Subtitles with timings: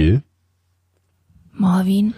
[0.00, 0.22] Jill?
[1.52, 2.14] Marvin?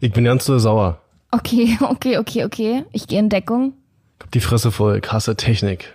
[0.00, 1.00] Ich bin ganz so sauer.
[1.30, 2.84] Okay, okay, okay, okay.
[2.90, 3.74] Ich gehe in Deckung.
[4.18, 5.00] Ich hab die Fresse voll.
[5.02, 5.94] Ich hasse Technik.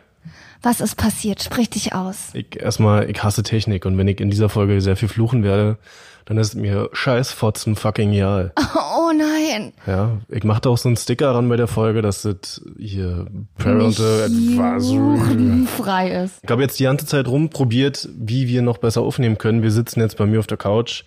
[0.61, 1.41] Was ist passiert?
[1.41, 2.29] Sprich dich aus.
[2.33, 5.77] Ich erstmal, ich hasse Technik und wenn ich in dieser Folge sehr viel fluchen werde,
[6.25, 8.53] dann ist mir scheiß fotzen fucking egal.
[8.99, 9.71] Oh nein.
[9.85, 13.27] Ja, ich mach da auch so einen Sticker ran bei der Folge, dass das hier
[13.57, 15.65] Parental Advisory.
[15.65, 16.39] frei ist.
[16.43, 19.63] Ich habe jetzt die ganze Zeit rumprobiert, wie wir noch besser aufnehmen können.
[19.63, 21.03] Wir sitzen jetzt bei mir auf der Couch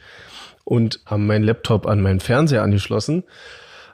[0.65, 3.25] und haben meinen Laptop an meinen Fernseher angeschlossen,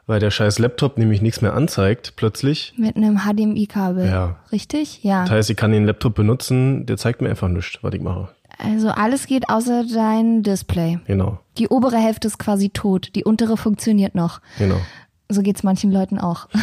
[0.07, 2.75] weil der scheiß Laptop nämlich nichts mehr anzeigt plötzlich.
[2.77, 4.07] Mit einem HDMI-Kabel.
[4.07, 4.37] Ja.
[4.53, 5.03] Richtig?
[5.03, 5.23] Ja.
[5.23, 8.29] Das heißt, ich kann den Laptop benutzen, der zeigt mir einfach nichts, was ich mache.
[8.59, 10.99] Also alles geht außer dein Display.
[11.07, 13.11] Genau, Die obere Hälfte ist quasi tot.
[13.15, 14.41] Die untere funktioniert noch.
[14.59, 14.81] genau.
[15.29, 16.47] So geht's manchen Leuten auch.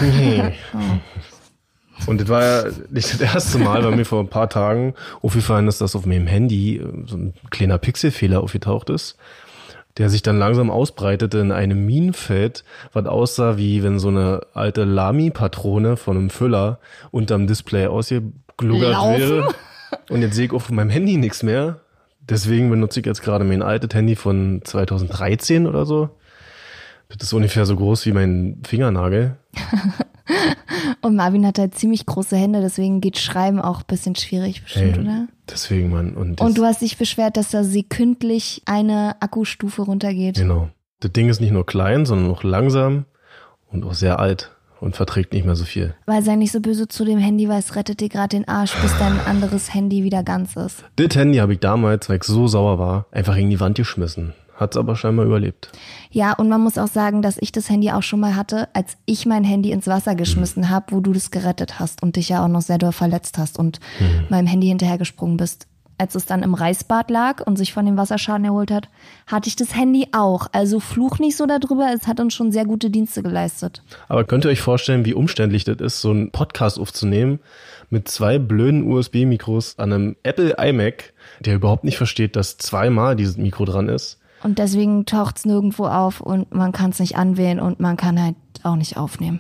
[2.08, 5.68] Und das war ja nicht das erste Mal, weil mir vor ein paar Tagen aufgefallen
[5.68, 9.18] ist, dass auf meinem Handy äh, so ein kleiner Pixelfehler aufgetaucht ist,
[9.98, 12.64] der sich dann langsam ausbreitete in einem Minenfeld,
[12.94, 16.80] was aussah wie wenn so eine alte Lamy-Patrone von einem Füller
[17.12, 19.20] unterm Display ausgegluggert Laufen?
[19.20, 19.56] wäre.
[20.10, 21.82] Und jetzt sehe ich auf meinem Handy nichts mehr.
[22.22, 26.10] Deswegen benutze ich jetzt gerade mein altes Handy von 2013 oder so.
[27.10, 29.36] Das ist ungefähr so groß wie mein Fingernagel.
[31.02, 34.98] Und Marvin hat halt ziemlich große Hände, deswegen geht Schreiben auch ein bisschen schwierig bestimmt,
[34.98, 35.28] Ey, oder?
[35.50, 36.14] Deswegen, Mann.
[36.14, 40.36] Und, Und du hast dich beschwert, dass da sekündlich eine Akkustufe runtergeht.
[40.36, 40.70] Genau.
[41.02, 43.06] Das Ding ist nicht nur klein, sondern auch langsam
[43.72, 45.96] und auch sehr alt und verträgt nicht mehr so viel.
[46.06, 48.74] Weil sei nicht so böse zu dem Handy, weil es rettet dir gerade den Arsch,
[48.82, 50.84] bis dein anderes Handy wieder ganz ist.
[50.98, 54.34] Das Handy habe ich damals, weil ich so sauer war, einfach gegen die Wand geschmissen.
[54.56, 55.72] Hat's aber scheinbar überlebt.
[56.12, 58.98] Ja, und man muss auch sagen, dass ich das Handy auch schon mal hatte, als
[59.06, 62.44] ich mein Handy ins Wasser geschmissen habe, wo du das gerettet hast und dich ja
[62.44, 63.80] auch noch sehr doll verletzt hast und
[64.30, 65.68] meinem Handy hinterhergesprungen bist.
[65.98, 68.90] Als es dann im Reisbad lag und sich von dem Wasserschaden erholt hat,
[69.28, 70.48] hatte ich das Handy auch.
[70.52, 73.84] Also fluch nicht so darüber, es hat uns schon sehr gute Dienste geleistet.
[74.08, 77.40] Aber könnt ihr euch vorstellen, wie umständlich das ist, so einen Podcast aufzunehmen
[77.90, 83.38] mit zwei blöden USB-Mikros an einem Apple iMac, der überhaupt nicht versteht, dass zweimal dieses
[83.38, 84.20] Mikro dran ist.
[84.44, 88.36] Und deswegen taucht's nirgendwo auf und man kann es nicht anwählen und man kann halt
[88.64, 89.40] auch nicht aufnehmen.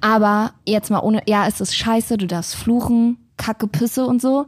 [0.00, 4.46] Aber jetzt mal ohne, ja, es ist scheiße, du darfst fluchen, Kacke, Pisse und so.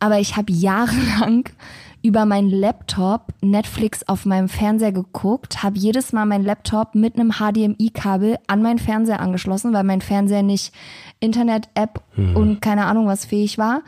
[0.00, 1.48] Aber ich habe jahrelang
[2.02, 7.34] über meinen Laptop Netflix auf meinem Fernseher geguckt, habe jedes Mal meinen Laptop mit einem
[7.34, 10.74] HDMI-Kabel an meinen Fernseher angeschlossen, weil mein Fernseher nicht
[11.20, 12.02] Internet-App
[12.34, 13.82] und keine Ahnung was fähig war.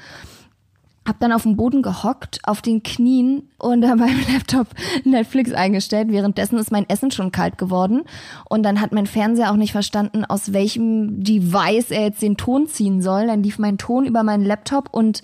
[1.07, 4.69] Hab dann auf dem Boden gehockt, auf den Knien und dann beim Laptop
[5.05, 6.09] Netflix eingestellt.
[6.11, 8.05] Währenddessen ist mein Essen schon kalt geworden.
[8.49, 12.69] Und dann hat mein Fernseher auch nicht verstanden, aus welchem Device er jetzt den Ton
[12.69, 13.27] ziehen soll.
[13.27, 15.23] Dann lief mein Ton über meinen Laptop und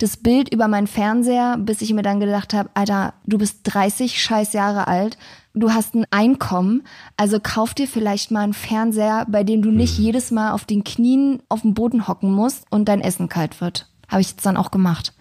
[0.00, 4.20] das Bild über meinen Fernseher, bis ich mir dann gedacht habe, Alter, du bist 30
[4.20, 5.18] scheiß Jahre alt,
[5.52, 6.84] du hast ein Einkommen,
[7.16, 10.84] also kauf dir vielleicht mal einen Fernseher, bei dem du nicht jedes Mal auf den
[10.84, 13.89] Knien auf dem Boden hocken musst und dein Essen kalt wird.
[14.10, 15.14] Habe ich jetzt dann auch gemacht.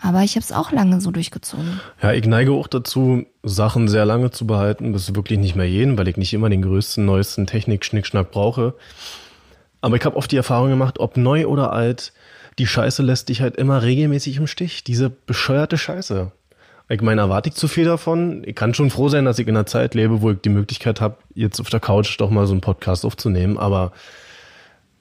[0.00, 1.80] Aber ich habe es auch lange so durchgezogen.
[2.02, 5.98] Ja, ich neige auch dazu, Sachen sehr lange zu behalten, bis wirklich nicht mehr jeden,
[5.98, 8.74] weil ich nicht immer den größten, neuesten Technik-Schnickschnack brauche.
[9.80, 12.12] Aber ich habe oft die Erfahrung gemacht, ob neu oder alt,
[12.58, 14.84] die Scheiße lässt dich halt immer regelmäßig im Stich.
[14.84, 16.32] Diese bescheuerte Scheiße.
[16.88, 18.42] Ich meine, erwarte ich zu viel davon?
[18.46, 21.00] Ich kann schon froh sein, dass ich in einer Zeit lebe, wo ich die Möglichkeit
[21.00, 23.58] habe, jetzt auf der Couch doch mal so einen Podcast aufzunehmen.
[23.58, 23.92] Aber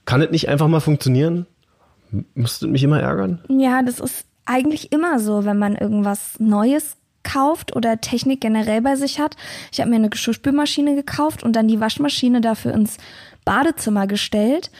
[0.05, 1.45] kann es nicht einfach mal funktionieren?
[2.11, 3.39] M- Müsste mich immer ärgern?
[3.49, 8.95] Ja, das ist eigentlich immer so, wenn man irgendwas Neues kauft oder Technik generell bei
[8.95, 9.35] sich hat.
[9.71, 12.97] Ich habe mir eine Geschirrspülmaschine gekauft und dann die Waschmaschine dafür ins
[13.43, 14.71] Badezimmer gestellt.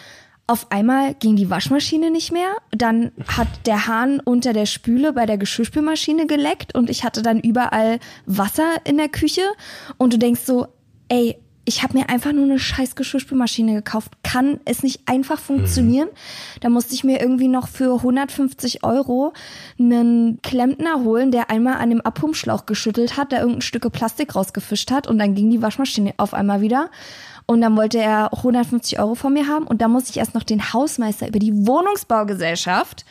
[0.50, 2.48] Auf einmal ging die Waschmaschine nicht mehr.
[2.72, 7.42] Dann hat der Hahn unter der Spüle bei der Geschirrspülmaschine geleckt und ich hatte dann
[7.42, 9.42] überall Wasser in der Küche.
[9.98, 10.68] Und du denkst so,
[11.10, 14.14] ey, ich habe mir einfach nur eine scheiß Geschirrspülmaschine gekauft.
[14.24, 16.08] Kann es nicht einfach funktionieren?
[16.62, 19.34] Da musste ich mir irgendwie noch für 150 Euro
[19.78, 24.92] einen Klempner holen, der einmal an dem Abpumpschlauch geschüttelt hat, der irgendein Stücke Plastik rausgefischt
[24.92, 26.90] hat und dann ging die Waschmaschine auf einmal wieder.
[27.48, 30.44] Und dann wollte er 150 Euro von mir haben und dann musste ich erst noch
[30.44, 33.04] den Hausmeister über die Wohnungsbaugesellschaft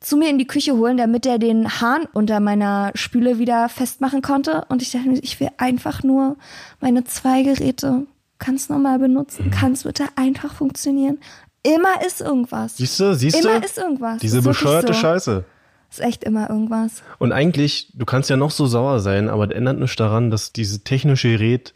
[0.00, 4.22] zu mir in die Küche holen, damit er den Hahn unter meiner Spüle wieder festmachen
[4.22, 4.64] konnte.
[4.68, 6.36] Und ich dachte mir, ich will einfach nur
[6.80, 8.06] meine zwei Geräte
[8.38, 9.50] ganz normal benutzen.
[9.50, 11.18] Kann es bitte einfach funktionieren?
[11.62, 12.78] Immer ist irgendwas.
[12.78, 13.48] Siehst du, siehst du?
[13.48, 14.18] Immer ist irgendwas.
[14.20, 15.00] Diese Ist bescheuerte so.
[15.00, 15.44] Scheiße.
[15.90, 17.02] Ist echt immer irgendwas.
[17.18, 20.52] Und eigentlich, du kannst ja noch so sauer sein, aber das ändert nichts daran, dass
[20.52, 21.74] diese technische Gerät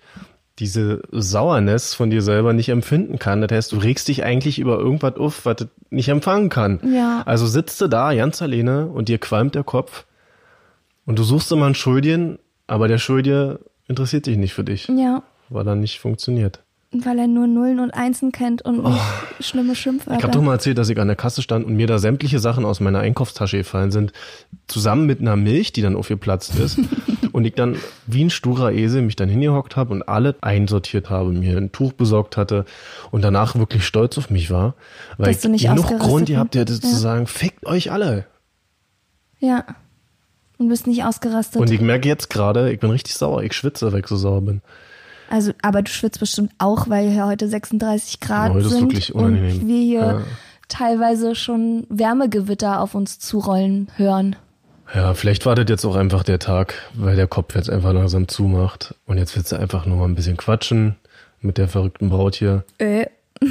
[0.60, 3.40] diese Sauerness von dir selber nicht empfinden kann.
[3.40, 6.80] Das heißt, du regst dich eigentlich über irgendwas auf, was es nicht empfangen kann.
[6.94, 7.22] Ja.
[7.26, 10.04] Also sitzt du da ganz alleine und dir qualmt der Kopf
[11.06, 13.58] und du suchst immer einen Schuldigen, aber der Schuldige
[13.88, 15.22] interessiert dich nicht für dich, Ja.
[15.48, 16.60] weil er nicht funktioniert.
[16.96, 19.00] Weil er nur Nullen und Einsen kennt und nicht
[19.40, 20.14] schlimme Schimpfwörter.
[20.14, 20.18] Oh.
[20.18, 22.38] Ich habe doch mal erzählt, dass ich an der Kasse stand und mir da sämtliche
[22.38, 24.12] Sachen aus meiner Einkaufstasche gefallen sind,
[24.68, 26.78] zusammen mit einer Milch, die dann aufgeplatzt ist.
[27.34, 27.76] und ich dann
[28.06, 31.92] wie ein sturer Esel mich dann hingehockt habe und alle einsortiert habe, mir ein Tuch
[31.92, 32.64] besorgt hatte
[33.10, 34.74] und danach wirklich stolz auf mich war,
[35.18, 36.60] weil Dass ich du nicht genug Grund gehabt bist.
[36.70, 36.94] hätte zu Ja.
[36.94, 38.26] sagen, fickt euch alle.
[39.40, 39.64] Ja.
[40.58, 41.60] Und bist nicht ausgerastet.
[41.60, 44.40] Und ich merke jetzt gerade, ich bin richtig sauer, ich schwitze, weil ich so sauer
[44.42, 44.62] bin.
[45.28, 49.12] Also, aber du schwitzt bestimmt auch, weil hier heute 36 Grad Heute ist sind wirklich
[49.14, 49.60] unangenehm.
[49.62, 50.20] und wir hier Ja.
[50.68, 54.36] teilweise schon Wärmegewitter auf uns zurollen hören.
[54.94, 58.94] Ja, vielleicht wartet jetzt auch einfach der Tag, weil der Kopf jetzt einfach langsam zumacht.
[59.06, 60.96] Und jetzt willst du einfach nur mal ein bisschen quatschen
[61.40, 62.64] mit der verrückten Braut hier.
[62.78, 63.06] Äh.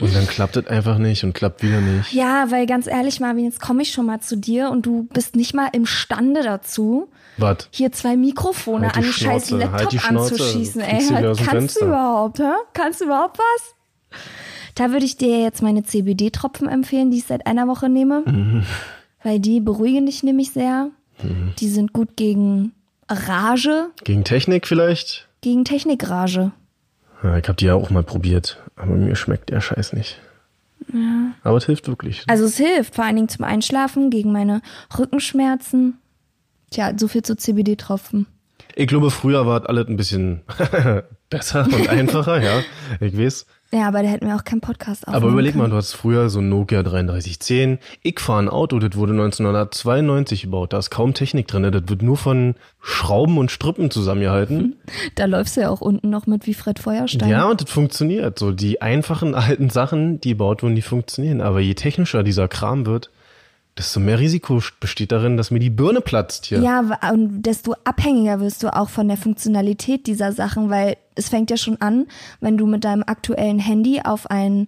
[0.00, 2.12] Und dann klappt es einfach nicht und klappt wieder nicht.
[2.12, 5.34] Ja, weil ganz ehrlich, Marvin, jetzt komme ich schon mal zu dir und du bist
[5.34, 7.68] nicht mal imstande dazu, Was?
[7.72, 10.80] hier zwei Mikrofone Halt an den scheiß Schnauze, Laptop halt anzuschießen.
[10.82, 12.44] Ey, dem kannst du überhaupt, hä?
[12.74, 14.20] Kannst du überhaupt was?
[14.76, 18.22] Da würde ich dir jetzt meine CBD-Tropfen empfehlen, die ich seit einer Woche nehme.
[18.24, 18.66] Mhm.
[19.22, 20.90] Weil die beruhigen dich nämlich sehr.
[21.58, 22.72] Die sind gut gegen
[23.08, 25.26] Rage, Gegen Technik vielleicht?
[25.40, 26.52] gegen Technikrage.
[27.22, 28.58] Ja, ich habe die ja auch mal probiert.
[28.76, 30.18] Aber mir schmeckt der Scheiß nicht.
[30.92, 31.32] Ja.
[31.42, 32.22] Aber es hilft wirklich.
[32.28, 34.62] Also es hilft, vor allen Dingen zum Einschlafen, gegen meine
[34.96, 35.98] Rückenschmerzen.
[36.70, 38.26] Tja, so viel zu CBD-Tropfen.
[38.76, 40.42] Ich glaube, früher war es alles ein bisschen
[41.30, 42.60] besser und einfacher, ja.
[43.00, 43.46] Ich weiß.
[43.70, 45.72] Ja, aber da hätten wir auch keinen Podcast aufnehmen Aber überleg mal, können.
[45.72, 47.78] du hast früher so ein Nokia 3310.
[48.02, 50.72] Ich fahre ein Auto, das wurde 1992 gebaut.
[50.72, 51.64] Da ist kaum Technik drin.
[51.70, 54.76] Das wird nur von Schrauben und Strippen zusammengehalten.
[55.16, 57.28] Da läufst du ja auch unten noch mit wie Fred Feuerstein.
[57.28, 58.38] Ja, und das funktioniert.
[58.38, 61.42] So die einfachen alten Sachen, die gebaut wurden, die funktionieren.
[61.42, 63.10] Aber je technischer dieser Kram wird,
[63.76, 66.60] desto mehr Risiko besteht darin, dass mir die Birne platzt hier.
[66.60, 66.82] Ja,
[67.12, 71.56] und desto abhängiger wirst du auch von der Funktionalität dieser Sachen, weil es fängt ja
[71.56, 72.06] schon an,
[72.40, 74.66] wenn du mit deinem aktuellen Handy auf ein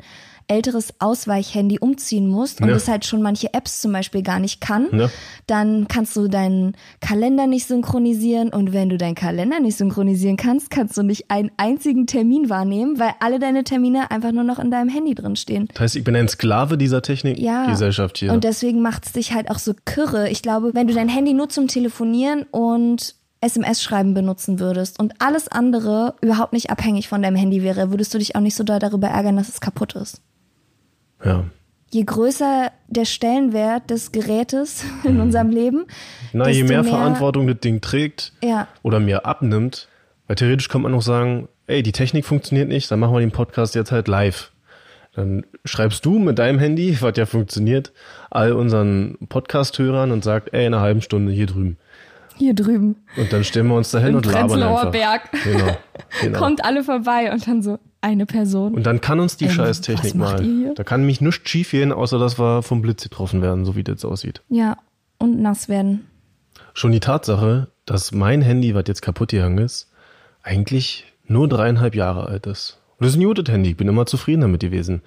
[0.49, 2.75] älteres Ausweichhandy umziehen musst und Ja.
[2.75, 5.08] das halt schon manche Apps zum Beispiel gar nicht kann, Ja.
[5.47, 10.70] dann kannst du deinen Kalender nicht synchronisieren und wenn du deinen Kalender nicht synchronisieren kannst,
[10.70, 14.73] kannst du nicht einen einzigen Termin wahrnehmen, weil alle deine Termine einfach nur noch in
[14.73, 15.69] deinem Handy drin stehen.
[15.73, 17.00] Das heißt, ich bin ein Sklave dieser Ja.
[17.02, 18.32] Technikgesellschaft hier.
[18.32, 20.31] Und deswegen macht es dich halt auch so kirre.
[20.31, 25.48] Ich glaube, wenn du dein Handy nur zum Telefonieren und SMS-Schreiben benutzen würdest und alles
[25.48, 28.78] andere überhaupt nicht abhängig von deinem Handy wäre, würdest du dich auch nicht so doll
[28.78, 30.20] darüber ärgern, dass es kaputt ist.
[31.25, 31.44] ja.
[31.92, 35.87] Je größer der Stellenwert des Gerätes in unserem Leben,
[36.32, 38.69] Na, je desto mehr, Verantwortung das Ding trägt Ja.
[38.82, 39.88] oder mir abnimmt,
[40.28, 43.32] weil theoretisch kann man auch sagen, ey, die Technik funktioniert nicht, dann machen wir den
[43.32, 44.52] Podcast jetzt halt live.
[45.16, 47.92] Dann schreibst du mit deinem Handy, was ja funktioniert,
[48.30, 51.76] all unseren Podcast-Hörern und sagt, ey, in einer halben Stunde hier drüben.
[52.40, 52.97] Hier drüben.
[53.18, 54.90] Und dann stellen wir uns dahin Im und labern einfach.
[54.90, 55.30] Berg.
[55.44, 55.76] Genau.
[56.23, 56.38] genau.
[56.38, 58.75] Kommt alle vorbei und dann so eine Person.
[58.75, 60.75] Und dann kann uns die Ähm, scheiß was Technik macht mal.
[60.75, 63.85] Da kann mich nichts schief gehen, außer dass wir vom Blitz getroffen werden, so wie
[63.85, 64.40] das aussieht.
[64.49, 64.78] ja,
[65.18, 66.06] und nass werden.
[66.73, 69.90] Schon die Tatsache, dass mein Handy, was jetzt kaputt gegangen ist,
[70.42, 72.78] eigentlich nur dreieinhalb Jahre alt ist.
[72.99, 75.02] Und das ist ein gutes Handy, ich bin immer zufrieden damit gewesen.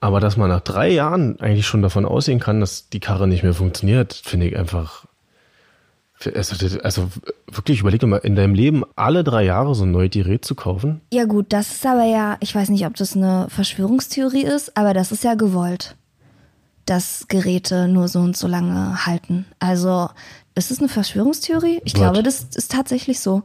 [0.00, 3.42] Aber dass man nach drei Jahren eigentlich schon davon ausgehen kann, dass die Karre nicht
[3.42, 5.06] mehr funktioniert, finde ich einfach.
[6.34, 7.08] Also, also
[7.46, 10.54] wirklich, überleg doch mal, in deinem Leben alle drei Jahre so ein neues Gerät zu
[10.54, 11.00] kaufen.
[11.12, 14.94] Ja gut, das ist aber ja, ich weiß nicht, ob das eine Verschwörungstheorie ist, aber
[14.94, 15.96] das ist ja gewollt,
[16.86, 19.46] dass Geräte nur so und so lange halten.
[19.60, 20.08] Also
[20.56, 21.80] ist es eine Verschwörungstheorie?
[21.84, 22.00] Ich Was?
[22.00, 23.44] glaube, das ist tatsächlich so,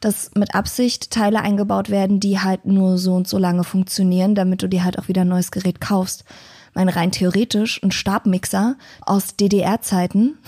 [0.00, 4.62] dass mit Absicht Teile eingebaut werden, die halt nur so und so lange funktionieren, damit
[4.62, 6.24] du dir halt auch wieder ein neues Gerät kaufst.
[6.72, 10.38] Mein rein theoretisch ein Stabmixer aus DDR-Zeiten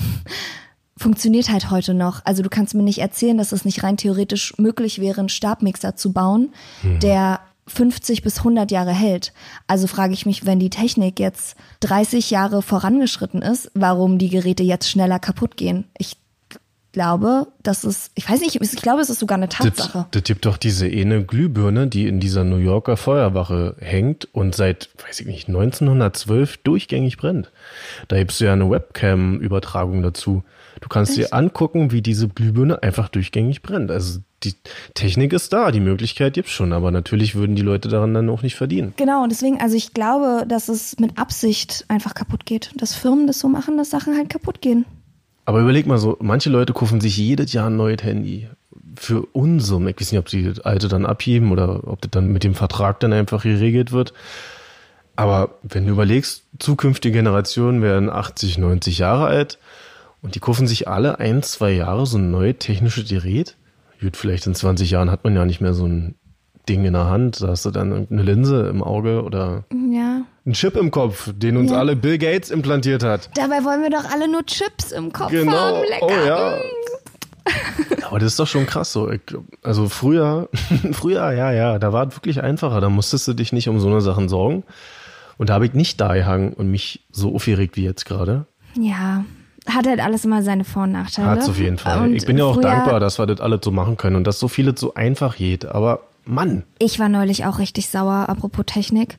[0.97, 2.23] funktioniert halt heute noch.
[2.25, 5.97] Also du kannst mir nicht erzählen, dass es nicht rein theoretisch möglich wäre, einen Stabmixer
[5.97, 6.55] zu bauen,
[7.03, 9.33] der 50 bis 100 Jahre hält.
[9.67, 14.63] Also frage ich mich, wenn die Technik jetzt 30 Jahre vorangeschritten ist, warum die Geräte
[14.63, 15.85] jetzt schneller kaputt gehen.
[15.99, 16.17] Ich
[16.93, 20.07] glaube, das ist, ich weiß nicht, ich glaube, es ist sogar eine Tatsache.
[20.13, 24.89] das gibt doch diese eine Glühbirne, die in dieser New Yorker Feuerwache hängt und seit,
[25.07, 27.51] weiß ich nicht, 1912 durchgängig brennt.
[28.09, 30.43] Da gibst du ja eine Webcam-Übertragung dazu.
[30.81, 33.91] Du kannst dir angucken, wie diese Glühbirne einfach durchgängig brennt.
[33.91, 34.55] Also die
[34.95, 38.43] Technik ist da, die Möglichkeit gibt's schon, aber natürlich würden die Leute daran dann auch
[38.43, 38.93] nicht verdienen.
[38.97, 42.71] Genau, und deswegen, also ich glaube, dass es mit Absicht einfach kaputt geht.
[42.77, 44.85] Dass Firmen das so machen, dass Sachen halt kaputt gehen.
[45.47, 48.49] Aber überleg mal so, manche Leute kaufen sich jedes Jahr ein neues Handy.
[48.97, 49.89] Für Unsummen.
[49.89, 52.55] Ich weiß nicht, ob sie das alte dann abheben oder ob das dann mit dem
[52.55, 54.13] Vertrag dann einfach geregelt wird.
[55.15, 59.59] Aber wenn du überlegst, zukünftige Generationen werden 80, 90 Jahre alt
[60.27, 63.57] und die kaufen sich alle ein, zwei Jahre so ein neues technisches Gerät.
[64.01, 66.17] Gut, vielleicht in 20 Jahren hat man ja nicht mehr so ein
[66.69, 67.41] Ding in der Hand.
[67.43, 70.23] Da hast du dann eine Linse im Auge oder Ja.
[70.45, 71.79] einen Chip im Kopf, den uns Ja.
[71.79, 73.31] alle Bill Gates implantiert hat.
[73.37, 75.53] Dabei wollen wir doch alle nur Chips im Kopf Genau.
[75.53, 75.83] haben.
[75.89, 76.07] Lecker.
[76.07, 76.59] Oh ja.
[78.09, 79.09] Aber das ist doch schon krass so.
[79.63, 80.49] Also früher,
[80.93, 82.81] früher, ja, ja, da war es wirklich einfacher.
[82.81, 84.65] Da musstest du dich nicht um so eine Sachen sorgen.
[85.39, 88.47] Und da habe ich nicht da gehangen und mich so aufgeregt wie jetzt gerade.
[88.77, 89.25] Ja.
[89.67, 91.29] Hat halt alles immer seine Vor- und Nachteile.
[91.29, 92.03] Hat's auf jeden Fall.
[92.03, 94.39] Und ich bin ja auch dankbar, dass wir das alles so machen können und dass
[94.39, 95.65] so vieles so einfach geht.
[95.67, 99.19] Aber Mann, Ich war neulich auch richtig sauer, apropos Technik.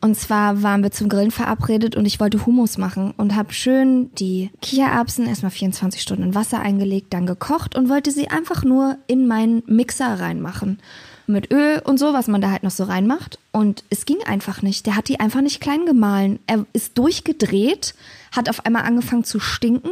[0.00, 4.10] Und zwar waren wir zum Grillen verabredet und ich wollte Hummus machen und habe schön
[4.14, 8.98] die Kichererbsen erstmal 24 Stunden in Wasser eingelegt, dann gekocht und wollte sie einfach nur
[9.06, 10.78] in meinen Mixer reinmachen.
[11.26, 13.38] Mit Öl und so, was man da halt noch so reinmacht.
[13.50, 14.86] Und es ging einfach nicht.
[14.86, 16.38] Der hat die einfach nicht klein gemahlen.
[16.46, 17.94] Er ist durchgedreht,
[18.32, 19.90] hat auf einmal angefangen zu stinken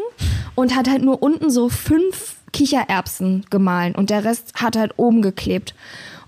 [0.55, 5.23] und hat halt nur unten so fünf Kichererbsen gemahlen und der Rest hat halt oben
[5.23, 5.75] geklebt.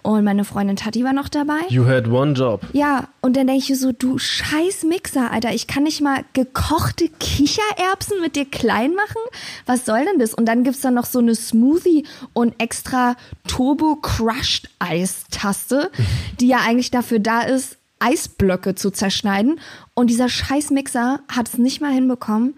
[0.03, 1.59] Und meine Freundin Tati war noch dabei.
[1.69, 2.61] you had one job.
[2.73, 7.09] Ja, und dann denke ich so, du scheiß Mixer, Alter, ich kann nicht mal gekochte
[7.19, 9.21] Kichererbsen mit dir klein machen?
[9.67, 10.33] Was soll denn das?
[10.33, 13.17] Und dann gibt's da noch so eine Smoothie und extra
[13.49, 15.91] Turbo Crushed Eistaste,
[16.39, 19.61] die ja eigentlich dafür da ist, Eisblöcke zu zerschneiden.
[19.95, 22.55] Und dieser scheiß Mixer hat es nicht mal hinbekommen.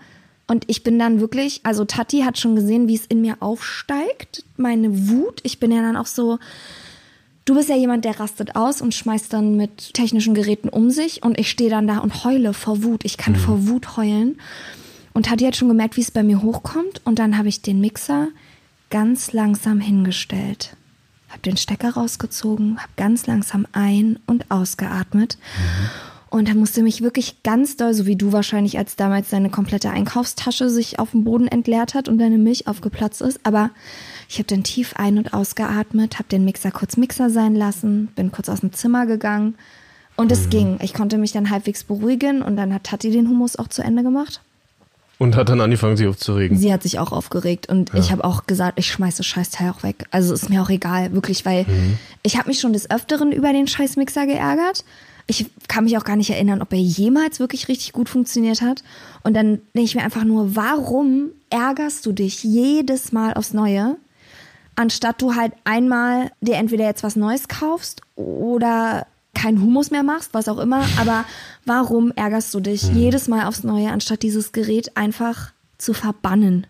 [0.47, 4.45] Und ich bin dann wirklich, also Tati hat schon gesehen, wie es in mir aufsteigt,
[4.57, 5.41] meine Wut.
[5.43, 6.39] Ich bin ja dann auch so,
[7.49, 11.23] Du bist ja jemand, der rastet aus und schmeißt dann mit technischen Geräten um sich
[11.23, 13.07] und ich stehe dann da und heule vor Wut.
[13.07, 14.39] Ich kann vor Wut heulen.
[15.15, 17.81] Und Tati hat schon gemerkt, wie es bei mir hochkommt und dann habe ich den
[17.81, 18.29] Mixer
[18.91, 20.77] ganz langsam hingestellt.
[21.29, 25.39] Hab den Stecker rausgezogen, hab ganz langsam ein- und ausgeatmet.
[26.31, 29.91] Und dann musste mich wirklich ganz doll, so wie du wahrscheinlich, als damals deine komplette
[29.91, 33.41] Einkaufstasche sich auf dem Boden entleert hat und deine Milch aufgeplatzt ist.
[33.45, 33.71] Aber
[34.29, 38.31] ich habe dann tief ein- und ausgeatmet, habe den Mixer kurz Mixer sein lassen, bin
[38.31, 39.55] kurz aus dem Zimmer gegangen
[40.17, 40.79] und es ging.
[40.83, 44.03] Ich konnte mich dann halbwegs beruhigen und dann hat Tati den Hummus auch zu Ende
[44.03, 44.43] gemacht.
[45.19, 46.57] Und hat dann angefangen, sich aufzuregen.
[46.57, 49.83] Sie hat sich auch aufgeregt und ich habe auch gesagt, ich schmeiß das Scheißteil auch
[49.83, 50.07] weg.
[50.13, 51.67] Also ist mir auch egal, wirklich, weil
[52.23, 54.85] ich habe mich schon des Öfteren über den Scheißmixer geärgert.
[55.27, 58.85] Ich kann mich auch gar nicht erinnern, ob er jemals wirklich richtig gut funktioniert hat.
[59.25, 63.97] Und dann denke ich mir einfach nur, warum ärgerst du dich jedes Mal aufs Neue,
[64.77, 69.07] anstatt du halt einmal dir entweder jetzt was Neues kaufst oder
[69.39, 70.85] keinen Humus mehr machst, was auch immer.
[71.01, 71.25] Aber
[71.65, 76.67] warum ärgerst du dich jedes Mal aufs Neue, anstatt dieses Gerät einfach zu verbannen?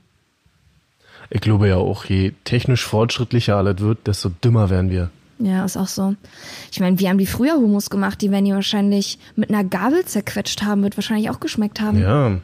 [1.30, 5.10] Ich glaube ja auch, je technisch fortschrittlicher alles wird, desto dümmer werden wir.
[5.38, 6.14] Ja, ist auch so.
[6.72, 10.04] Ich meine, wir haben die früher Humus gemacht, die werden die wahrscheinlich mit einer Gabel
[10.04, 12.00] zerquetscht haben, wird wahrscheinlich auch geschmeckt haben.
[12.00, 12.38] Ja.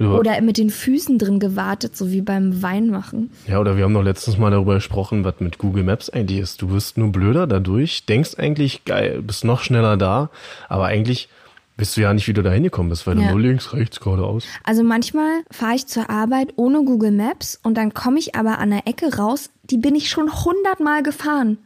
[0.00, 3.30] Oder mit den Füßen drin gewartet, so wie beim Weinmachen.
[3.46, 6.62] Ja, oder wir haben noch letztens mal darüber gesprochen, was mit Google Maps eigentlich ist.
[6.62, 10.30] Du wirst nur blöder dadurch, denkst eigentlich, geil, bist noch schneller da,
[10.68, 11.28] aber eigentlich
[11.76, 13.24] bist du ja nicht, wie du da hingekommen bist, weil Ja.
[13.28, 14.44] du nur links, rechts, geradeaus.
[14.64, 18.70] Also manchmal fahre ich zur Arbeit ohne Google Maps und dann komme ich aber an
[18.70, 21.58] der Ecke raus, die bin ich schon hundertmal gefahren.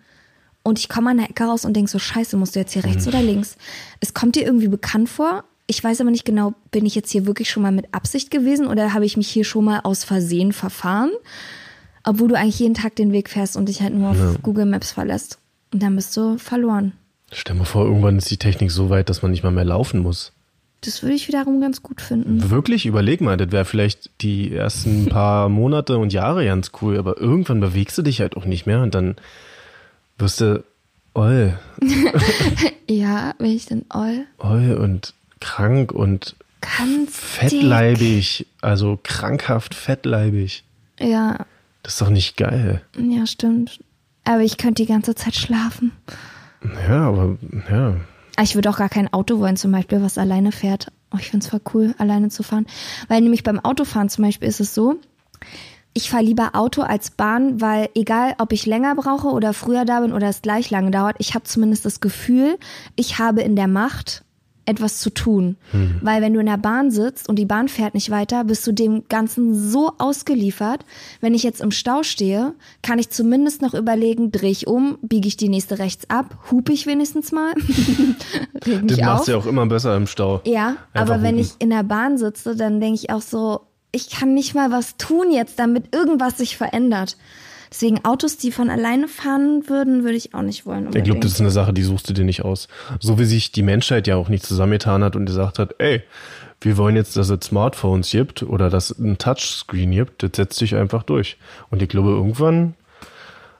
[0.64, 2.84] Und ich komme an der Ecke raus und denk so, scheiße, musst du jetzt hier
[2.84, 3.56] rechts oder links?
[4.00, 5.44] Es kommt dir irgendwie bekannt vor.
[5.66, 8.66] Ich weiß aber nicht genau, bin ich jetzt hier wirklich schon mal mit Absicht gewesen
[8.66, 11.10] oder habe ich mich hier schon mal aus Versehen verfahren?
[12.04, 14.90] Obwohl du eigentlich jeden Tag den Weg fährst und dich halt nur auf Google Maps
[14.92, 15.38] verlässt.
[15.72, 16.92] Und dann bist du verloren.
[17.30, 19.64] Stell dir mal vor, irgendwann ist die Technik so weit, dass man nicht mal mehr
[19.64, 20.32] laufen muss.
[20.82, 22.50] Das würde ich wiederum ganz gut finden.
[22.50, 27.18] Wirklich, überleg mal, das wäre vielleicht die ersten paar Monate und Jahre ganz cool, aber
[27.18, 29.14] irgendwann bewegst du dich halt auch nicht mehr und dann
[30.18, 30.64] wirst du
[31.14, 31.56] oll,
[32.88, 34.26] Ja, bin ich denn all?
[34.38, 37.14] oll und krank und Ganz dick.
[37.60, 40.64] fettleibig, also krankhaft fettleibig.
[41.00, 41.38] Ja,
[41.82, 42.82] Das ist doch nicht geil.
[42.96, 43.80] ja, stimmt.
[44.24, 45.90] Aber ich könnte die ganze Zeit schlafen.
[46.88, 47.36] Ja, aber
[47.68, 47.96] ja.
[48.36, 50.92] Ah, Ich würde auch gar kein Auto wollen, zum Beispiel, was alleine fährt.
[51.12, 52.66] Oh, ich finde es voll cool, alleine zu fahren.
[53.08, 54.94] Weil nämlich beim Autofahren zum Beispiel ist es so,
[55.92, 60.00] ich fahre lieber Auto als Bahn, weil egal, ob ich länger brauche oder früher da
[60.00, 62.56] bin oder es gleich lange dauert, ich habe zumindest das Gefühl,
[62.96, 64.22] ich habe in der Macht,
[64.72, 65.56] etwas zu tun.
[66.02, 68.72] Weil wenn du in der Bahn sitzt und die Bahn fährt nicht weiter, bist du
[68.72, 70.84] dem Ganzen so ausgeliefert.
[71.20, 75.28] Wenn ich jetzt im Stau stehe, kann ich zumindest noch überlegen, drehe ich um, biege
[75.28, 77.52] ich die nächste rechts ab, hupe ich wenigstens mal,
[78.66, 79.24] reg Das machst auf.
[79.26, 80.40] du ja auch immer besser im Stau.
[80.44, 81.40] Ja, Einfach aber wenn hupen.
[81.46, 83.60] ich in der Bahn sitze, dann denke ich auch so,
[83.92, 87.16] ich kann nicht mal was tun jetzt, damit irgendwas sich verändert.
[87.72, 90.84] Deswegen Autos, die von alleine fahren würden, würde ich auch nicht wollen.
[90.84, 91.24] Ich glaube, unbedingt.
[91.24, 92.68] das ist eine Sache, die suchst du dir nicht aus.
[93.00, 96.02] So wie sich die Menschheit ja auch nicht zusammengetan hat und gesagt hat, ey,
[96.60, 100.58] wir wollen jetzt, dass es Smartphones gibt oder dass es ein Touchscreen gibt, das setzt
[100.58, 101.38] sich einfach durch.
[101.70, 102.74] Und ich glaube, irgendwann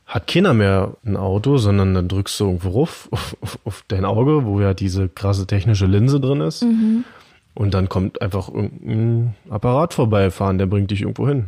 [0.05, 4.05] hat keiner mehr ein Auto, sondern dann drückst du irgendwo ruf auf, auf, auf dein
[4.05, 6.63] Auge, wo ja diese krasse technische Linse drin ist.
[7.55, 11.47] Und dann kommt einfach irgendein Apparat vorbeifahren, der bringt dich irgendwo hin.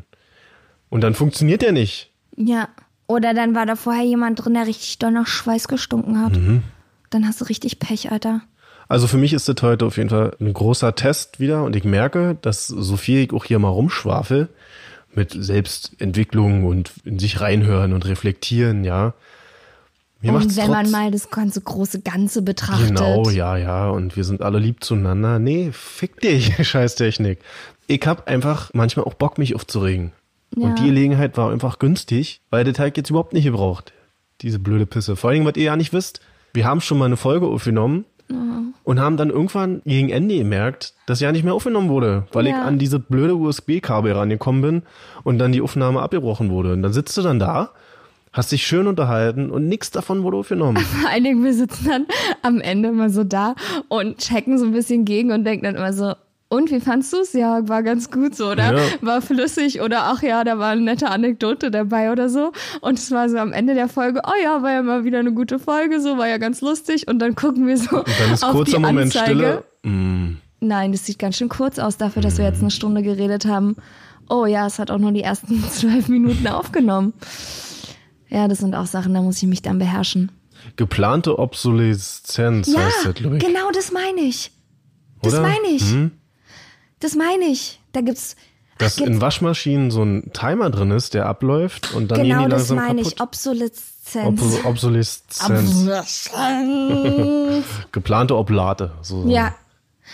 [0.89, 2.11] Und dann funktioniert der nicht.
[2.37, 2.69] Ja.
[3.07, 6.37] Oder dann war da vorher jemand drin, der richtig doll nach Schweiß gestunken hat.
[6.37, 6.63] Mhm.
[7.11, 8.41] Dann hast du richtig Pech, Alter.
[8.89, 11.85] Also für mich ist das heute auf jeden Fall ein großer Test wieder und ich
[11.85, 14.49] merke, dass so viel ich auch hier mal rumschwafel
[15.15, 19.15] mit Selbstentwicklung und in sich reinhören und reflektieren, ja.
[20.21, 22.89] Mir und wenn man mal das ganze große Ganze betrachtet.
[22.89, 23.91] Genau, ja, ja.
[23.91, 25.39] Und wir sind alle lieb zueinander.
[25.39, 27.39] Nee, fick dich, Scheißtechnik.
[27.87, 30.13] Ich hab einfach manchmal auch Bock, mich aufzuregen.
[30.57, 30.69] Ja.
[30.69, 33.93] Und die Gelegenheit war einfach günstig, weil der Teig jetzt überhaupt nicht gebraucht.
[34.43, 35.17] Diese blöde Pisse.
[35.17, 36.21] Vor allem, was ihr ja nicht wisst,
[36.53, 38.05] wir haben schon mal eine Folge aufgenommen
[38.85, 42.53] und haben dann irgendwann gegen Ende gemerkt, dass ja nicht mehr aufgenommen wurde, weil ich
[42.53, 42.63] Ja.
[42.63, 44.83] an diese blöde USB-Kabel rangekommen bin
[45.25, 46.73] und dann die Aufnahme abgebrochen wurde.
[46.73, 47.71] Und dann sitzt du dann da,
[48.33, 50.77] hast dich schön unterhalten und nichts davon wurde aufgenommen.
[51.03, 52.07] Vor allen Dingen, wir sitzen dann
[52.43, 53.55] am Ende immer so da
[53.89, 56.15] und checken so ein bisschen gegen und denken dann immer so,
[56.57, 57.33] und wie fandst du es?
[57.33, 58.75] Ja, war ganz gut so, oder?
[58.77, 58.83] Ja.
[59.01, 62.53] War flüssig oder ach ja, da war eine nette Anekdote dabei oder so.
[62.81, 65.33] Und es war so am Ende der Folge, oh ja, war ja mal wieder eine
[65.33, 67.09] gute Folge, so war ja ganz lustig.
[67.09, 69.65] Und dann gucken wir so Und dann ist auf kurzer die Moment Anzeige.
[69.83, 69.93] Stille.
[69.95, 70.37] Mm.
[70.61, 73.77] Nein, das sieht ganz schön kurz aus dafür, dass wir jetzt eine Stunde geredet haben.
[74.31, 77.13] Oh ja, es hat auch nur die ersten zwölf Minuten aufgenommen.
[78.31, 80.33] Ja, das sind auch Sachen, da muss ich mich dann beherrschen.
[80.77, 83.45] Geplante Obsoleszenz Ja, heißt das, glaube ich.
[83.45, 84.51] genau das meine ich.
[85.23, 85.83] Das meine ich.
[85.91, 86.11] Hm?
[87.05, 87.81] Das meine ich.
[87.93, 88.35] Da gibt's.
[88.79, 92.45] Dass jetzt- in Waschmaschinen so ein Timer drin ist, der abläuft und dann genau gehen
[92.47, 93.13] die das langsam meine kaputt.
[93.15, 93.21] ich.
[93.21, 94.43] Obsoleszenz.
[94.43, 95.61] Obs Obsoleszenz.
[96.41, 97.65] Obsoleszenz.
[97.93, 98.93] Geplante Oblate.
[99.03, 99.27] So.
[99.29, 99.55] ja.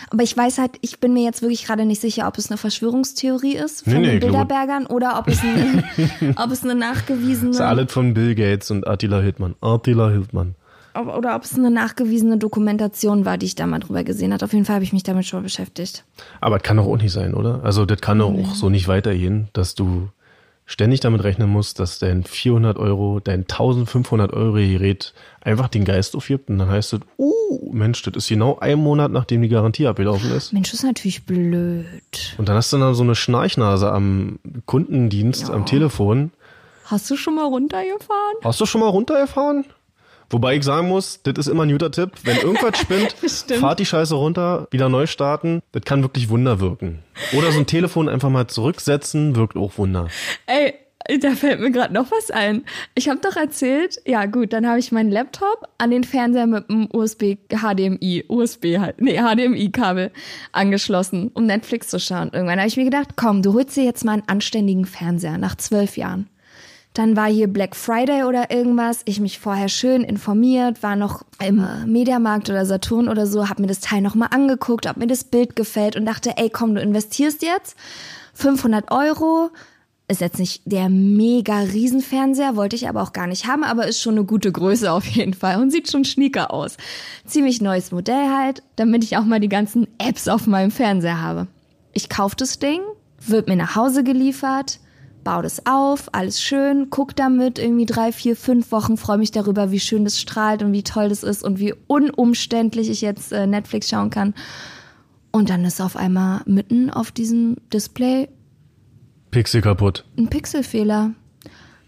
[0.09, 2.57] Aber ich weiß halt, ich bin mir jetzt wirklich gerade nicht sicher, ob es eine
[2.57, 5.83] Verschwörungstheorie ist von Nee, nee, den Bilderbergern oder ob es eine,
[6.37, 9.55] ob es eine nachgewiesene Das ist alles von Bill Gates und Attila Hildmann.
[9.61, 10.55] Attila Hildmann.
[10.93, 14.43] Ob, oder ob es eine nachgewiesene Dokumentation war, die ich da mal drüber gesehen habe.
[14.45, 16.03] Auf jeden Fall habe ich mich damit schon beschäftigt.
[16.39, 17.63] Aber das kann doch auch nicht sein, oder?
[17.63, 20.09] Also das kann doch auch so nicht weitergehen, dass du
[20.65, 26.15] ständig damit rechnen musst, dass dein 400 Euro, dein 1500 Euro Gerät einfach den Geist
[26.15, 29.87] aufgibt und dann heißt es, uh, Mensch, das ist genau ein Monat, nachdem die Garantie
[29.87, 30.53] abgelaufen ist.
[30.53, 32.35] Mensch, das ist natürlich blöd.
[32.37, 36.31] Und dann hast du dann so eine Schnarchnase am Kundendienst, am Telefon.
[36.85, 38.37] Hast du schon mal runtergefahren?
[38.43, 39.65] Hast du schon mal runtergefahren?
[40.31, 42.11] Wobei ich sagen muss, das ist immer ein guter Tipp.
[42.23, 43.13] Wenn irgendwas spinnt,
[43.59, 45.61] fahrt die Scheiße runter, wieder neu starten.
[45.73, 46.99] Das kann wirklich Wunder wirken.
[47.37, 50.07] Oder so ein Telefon einfach mal zurücksetzen, wirkt auch Wunder.
[50.47, 50.73] Ey,
[51.19, 52.63] da fällt mir gerade noch was ein.
[52.95, 56.69] Ich habe doch erzählt, ja gut, dann habe ich meinen Laptop an den Fernseher mit
[56.69, 60.11] dem USB, HDMI, USB halt, nee, HDMI-Kabel
[60.51, 62.31] angeschlossen, um Netflix zu schauen.
[62.33, 65.55] Irgendwann habe ich mir gedacht, komm, du holst dir jetzt mal einen anständigen Fernseher nach
[65.55, 66.27] zwölf Jahren.
[66.93, 69.01] Dann war hier Black Friday oder irgendwas.
[69.05, 73.67] Ich mich vorher schön informiert, war noch im Mediamarkt oder Saturn oder so, hab mir
[73.67, 77.43] das Teil nochmal angeguckt, ob mir das Bild gefällt und dachte, ey, komm, du investierst
[77.43, 77.77] jetzt
[78.33, 79.51] 500 Euro.
[80.09, 84.01] Ist jetzt nicht der mega Riesenfernseher, wollte ich aber auch gar nicht haben, aber ist
[84.01, 86.75] schon eine gute Größe auf jeden Fall und sieht schon schnieker aus.
[87.25, 91.47] Ziemlich neues Modell halt, damit ich auch mal die ganzen Apps auf meinem Fernseher habe.
[91.93, 92.81] Ich kauf das Ding,
[93.25, 94.79] wird mir nach Hause geliefert,
[95.23, 99.71] baue das auf, alles schön, guck damit irgendwie drei, vier, fünf Wochen, freue mich darüber,
[99.71, 103.47] wie schön das strahlt und wie toll das ist und wie unumständlich ich jetzt äh,
[103.47, 104.33] Netflix schauen kann.
[105.31, 108.29] Und dann ist auf einmal mitten auf diesem Display
[109.31, 110.05] Pixel kaputt.
[110.17, 111.11] ein Pixelfehler.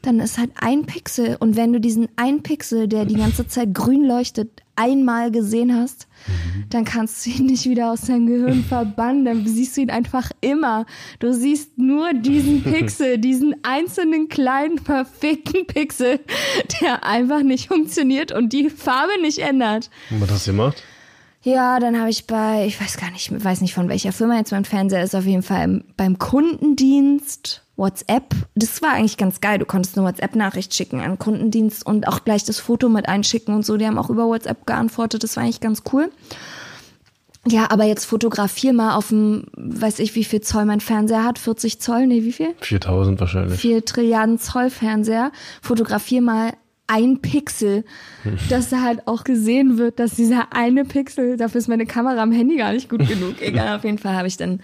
[0.04, 1.38] Dann ist halt ein Pixel.
[1.40, 6.08] Und wenn du diesen ein Pixel, der die ganze Zeit grün leuchtet, einmal gesehen hast,
[6.26, 6.64] Mhm.
[6.70, 9.26] dann kannst du ihn nicht wieder aus deinem Gehirn verbannen.
[9.26, 10.86] Dann siehst du ihn einfach immer.
[11.20, 16.20] Du siehst nur diesen Pixel, diesen einzelnen kleinen, verfickten Pixel,
[16.82, 19.90] der einfach nicht funktioniert und die Farbe nicht ändert.
[20.12, 20.82] Und was hast du gemacht?
[21.44, 24.52] Ja, dann habe ich bei, ich weiß gar nicht, weiß nicht von welcher Firma jetzt
[24.52, 28.34] mein Fernseher ist, auf jeden Fall im, beim Kundendienst, WhatsApp.
[28.56, 29.60] Das war eigentlich ganz geil.
[29.60, 33.54] Du konntest eine WhatsApp-Nachricht schicken an den Kundendienst und auch gleich das Foto mit einschicken
[33.54, 33.76] und so.
[33.76, 35.24] Die haben auch über WhatsApp geantwortet.
[35.24, 36.10] Das war eigentlich ganz cool.
[37.46, 41.40] Ja, aber jetzt fotografier mal auf dem, weiß ich, wie viel Zoll mein Fernseher hat.
[41.40, 42.08] 40 Zoll?
[42.08, 42.56] Nee, wie viel?
[42.62, 43.60] 4000 wahrscheinlich.
[43.60, 45.32] 4 Trilliarden Zoll Fernseher.
[45.62, 46.54] Fotografier mal
[46.88, 47.86] ein Pixel,
[48.50, 52.32] dass da halt auch gesehen wird, dass dieser eine Pixel, dafür ist meine Kamera am
[52.32, 53.36] Handy gar nicht gut genug.
[53.42, 54.60] Egal, auf jeden Fall habe ich dann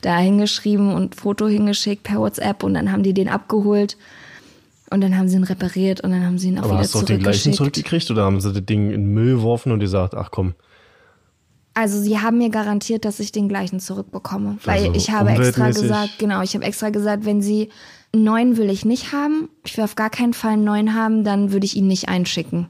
[0.00, 3.96] da hingeschrieben und Foto hingeschickt per WhatsApp und dann haben die den abgeholt
[4.90, 6.94] und dann haben sie ihn repariert und dann haben sie ihn auch Aber wieder hast
[6.94, 7.56] du auch den gleichen zurückgeschickt.
[7.56, 10.54] zurückgekriegt oder haben sie das Ding in den Müll geworfen und gesagt, ach komm,
[11.74, 14.56] Also sie haben mir garantiert, dass ich den gleichen zurückbekomme.
[14.64, 17.68] Weil Also ich habe extra gesagt, genau, ich habe extra gesagt, wenn sie
[18.14, 21.52] neuen will ich nicht haben, ich will auf gar keinen Fall einen neuen haben, dann
[21.52, 22.68] würde ich ihn nicht einschicken.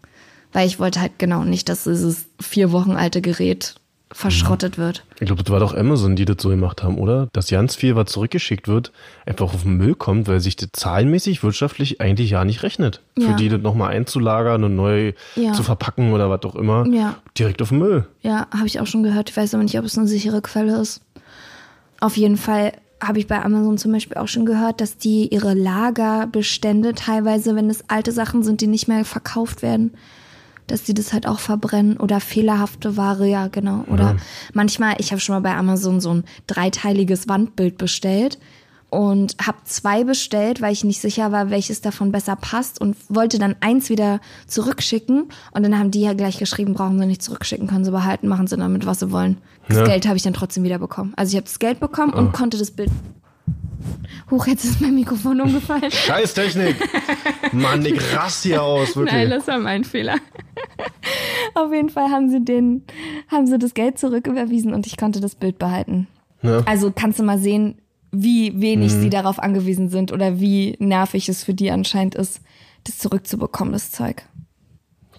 [0.53, 3.75] Weil ich wollte halt genau nicht, dass dieses vier Wochen alte Gerät
[4.11, 5.05] verschrottet wird.
[5.21, 7.29] ich glaube, das war doch Amazon, die das so gemacht haben, oder?
[7.35, 8.91] Dass ganz viel, was zurückgeschickt wird,
[9.27, 13.03] einfach auf den Müll kommt, weil sich das zahlenmäßig wirtschaftlich eigentlich ja nicht rechnet.
[13.19, 13.37] Für Ja.
[13.37, 15.53] die das nochmal einzulagern und neu Ja.
[15.53, 16.87] zu verpacken oder was auch immer.
[16.89, 17.17] Ja.
[17.39, 18.07] Direkt auf den Müll.
[18.23, 19.29] Ja, habe ich auch schon gehört.
[19.29, 21.03] Ich weiß aber nicht, ob es eine sichere Quelle ist.
[22.01, 25.55] Auf jeden Fall habe ich bei Amazon zum Beispiel auch schon gehört, dass die ihre
[25.55, 29.95] Lagerbestände teilweise, wenn es alte Sachen sind, die nicht mehr verkauft werden,
[30.67, 33.85] dass die das halt auch verbrennen oder fehlerhafte Ware, ja genau.
[33.89, 34.17] Oder
[34.53, 38.39] manchmal, ich habe schon mal bei Amazon so ein dreiteiliges Wandbild bestellt
[38.91, 43.39] und habe zwei bestellt, weil ich nicht sicher war, welches davon besser passt und wollte
[43.39, 47.67] dann eins wieder zurückschicken und dann haben die ja gleich geschrieben, brauchen sie nicht zurückschicken,
[47.67, 49.39] können sie behalten, machen sie damit, was sie wollen.
[49.69, 49.85] Das Ja.
[49.85, 51.13] Geld habe ich dann trotzdem wieder bekommen.
[51.17, 52.91] Also ich habe das Geld bekommen und konnte das Bild.
[54.31, 55.91] Huch, jetzt ist mein Mikrofon umgefallen.
[55.91, 56.77] Scheiß Technik!
[57.53, 59.15] Mann, ich rass hier aus, wirklich.
[59.15, 60.17] Nein, das war mein Fehler.
[61.55, 62.85] Auf jeden Fall haben sie den,
[63.31, 66.07] haben sie das Geld zurücküberwiesen und ich konnte das Bild behalten.
[66.43, 66.63] Ja.
[66.67, 67.79] Also kannst du mal sehen,
[68.11, 72.41] wie wenig sie darauf angewiesen sind oder wie nervig es für die anscheinend ist,
[72.85, 74.23] das zurückzubekommen, das Zeug.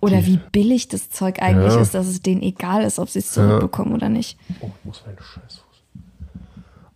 [0.02, 1.82] Oder wie billig das Zeug eigentlich Ja.
[1.82, 4.38] ist, dass es denen egal ist, ob sie es zurückbekommen oder nicht.
[4.62, 5.66] Oh, ich muss meinen Scheißfuß.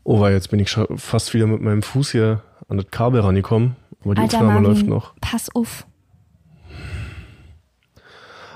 [0.06, 3.20] Oh, weil jetzt bin ich schon fast wieder mit meinem Fuß hier an das Kabel
[3.22, 3.76] rangekommen.
[4.04, 5.14] Aber die Alter Aufnahme Marvin, läuft noch.
[5.22, 5.86] pass auf.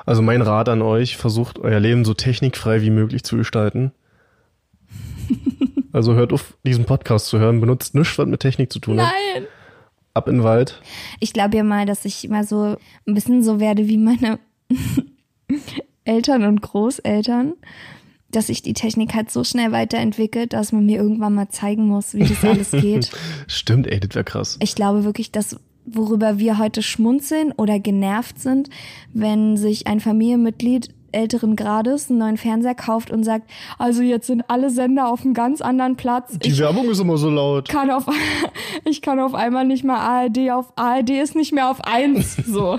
[0.06, 3.92] Also mein Rat an euch, versucht euer Leben so technikfrei wie möglich zu gestalten.
[5.92, 7.60] Also hört auf, diesen Podcast zu hören.
[7.60, 9.12] Benutzt nichts, was mit Technik zu tun hat.
[9.36, 9.48] Nein!
[10.14, 10.82] Ab in den Wald.
[11.20, 14.40] Ich glaube ja mal, dass ich immer so ein bisschen so werde wie meine
[16.06, 17.54] Eltern und Großeltern,
[18.32, 22.14] dass sich die Technik halt so schnell weiterentwickelt, dass man mir irgendwann mal zeigen muss,
[22.14, 23.12] wie das alles geht.
[23.48, 24.58] Stimmt, ey, das wäre krass.
[24.60, 28.70] Ich glaube wirklich, dass worüber wir heute schmunzeln oder genervt sind,
[29.14, 34.44] wenn sich ein Familienmitglied älteren Grades einen neuen Fernseher kauft und sagt, also jetzt sind
[34.50, 36.38] alle Sender auf einem ganz anderen Platz.
[36.40, 37.68] Die Ich Werbung ist immer so laut.
[37.70, 38.06] kann auf,
[38.86, 42.38] ich kann auf einmal nicht mehr ARD auf, ARD ist nicht mehr auf eins.
[42.48, 42.78] So.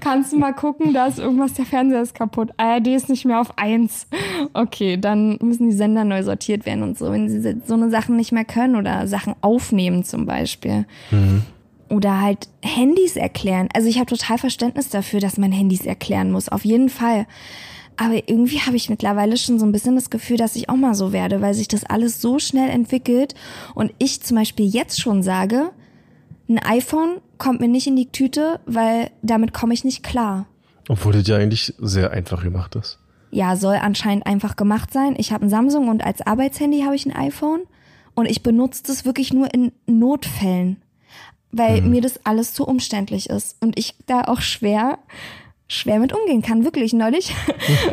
[0.00, 2.50] Kannst du mal gucken, da ist irgendwas, der Fernseher ist kaputt.
[2.56, 4.06] ARD ist nicht mehr auf eins.
[4.52, 7.10] Okay, dann müssen die Sender neu sortiert werden und so.
[7.10, 10.84] Wenn sie so eine Sachen nicht mehr können oder Sachen aufnehmen zum Beispiel.
[11.90, 13.68] Oder halt Handys erklären.
[13.72, 16.48] Also ich habe total Verständnis dafür, dass man Handys erklären muss.
[16.48, 17.26] Auf jeden Fall.
[17.96, 20.94] Aber irgendwie habe ich mittlerweile schon so ein bisschen das Gefühl, dass ich auch mal
[20.94, 23.34] so werde, weil sich das alles so schnell entwickelt
[23.74, 25.70] und ich zum Beispiel jetzt schon sage,
[26.48, 30.46] ein iPhone kommt mir nicht in die Tüte, weil damit komme ich nicht klar.
[30.88, 32.98] Obwohl das ja eigentlich sehr einfach gemacht ist.
[33.30, 35.14] Ja, soll anscheinend einfach gemacht sein.
[35.18, 37.62] Ich habe ein Samsung und als Arbeitshandy habe ich ein iPhone
[38.14, 40.76] und ich benutze das wirklich nur in Notfällen,
[41.50, 44.98] weil mir das alles zu umständlich ist und ich da auch schwer
[45.68, 46.92] schwer mit umgehen kann, wirklich.
[46.94, 47.34] Neulich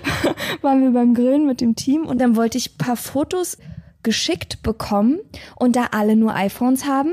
[0.62, 3.58] waren wir beim Grillen mit dem Team und dann wollte ich ein paar Fotos
[4.02, 5.20] geschickt bekommen
[5.58, 7.12] und da alle nur iPhones haben,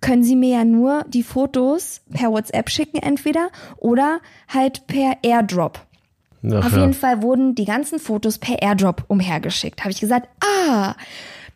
[0.00, 5.86] können sie mir ja nur die Fotos per WhatsApp schicken entweder oder halt per Airdrop.
[6.42, 6.80] Ach, Auf ja.
[6.80, 9.80] jeden Fall wurden die ganzen Fotos per Airdrop umhergeschickt.
[9.80, 10.94] Habe ich gesagt, ah,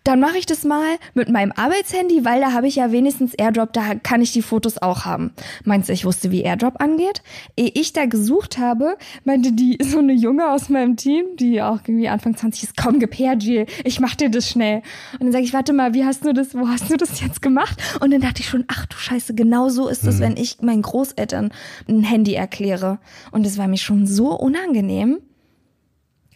[0.05, 3.73] dann mache ich das mal mit meinem Arbeitshandy, weil da habe ich ja wenigstens Airdrop,
[3.73, 5.33] da kann ich die Fotos auch haben.
[5.64, 7.23] Meinst du, ich wusste, wie Airdrop angeht?
[7.57, 11.81] Ehe ich da gesucht habe, meinte die so eine Junge aus meinem Team, die auch
[11.87, 14.83] irgendwie Anfang 20 ist, komm, gib her, Jill, ich mach dir das schnell.
[15.14, 17.40] Und dann sage ich, warte mal, wie hast du das, wo hast du das jetzt
[17.40, 17.83] gemacht?
[18.01, 20.83] Und dann dachte ich schon, ach du Scheiße, genau so ist es, wenn ich meinen
[20.83, 21.51] Großeltern
[21.88, 22.99] ein Handy erkläre.
[23.31, 25.21] Und das war mir schon so unangenehm.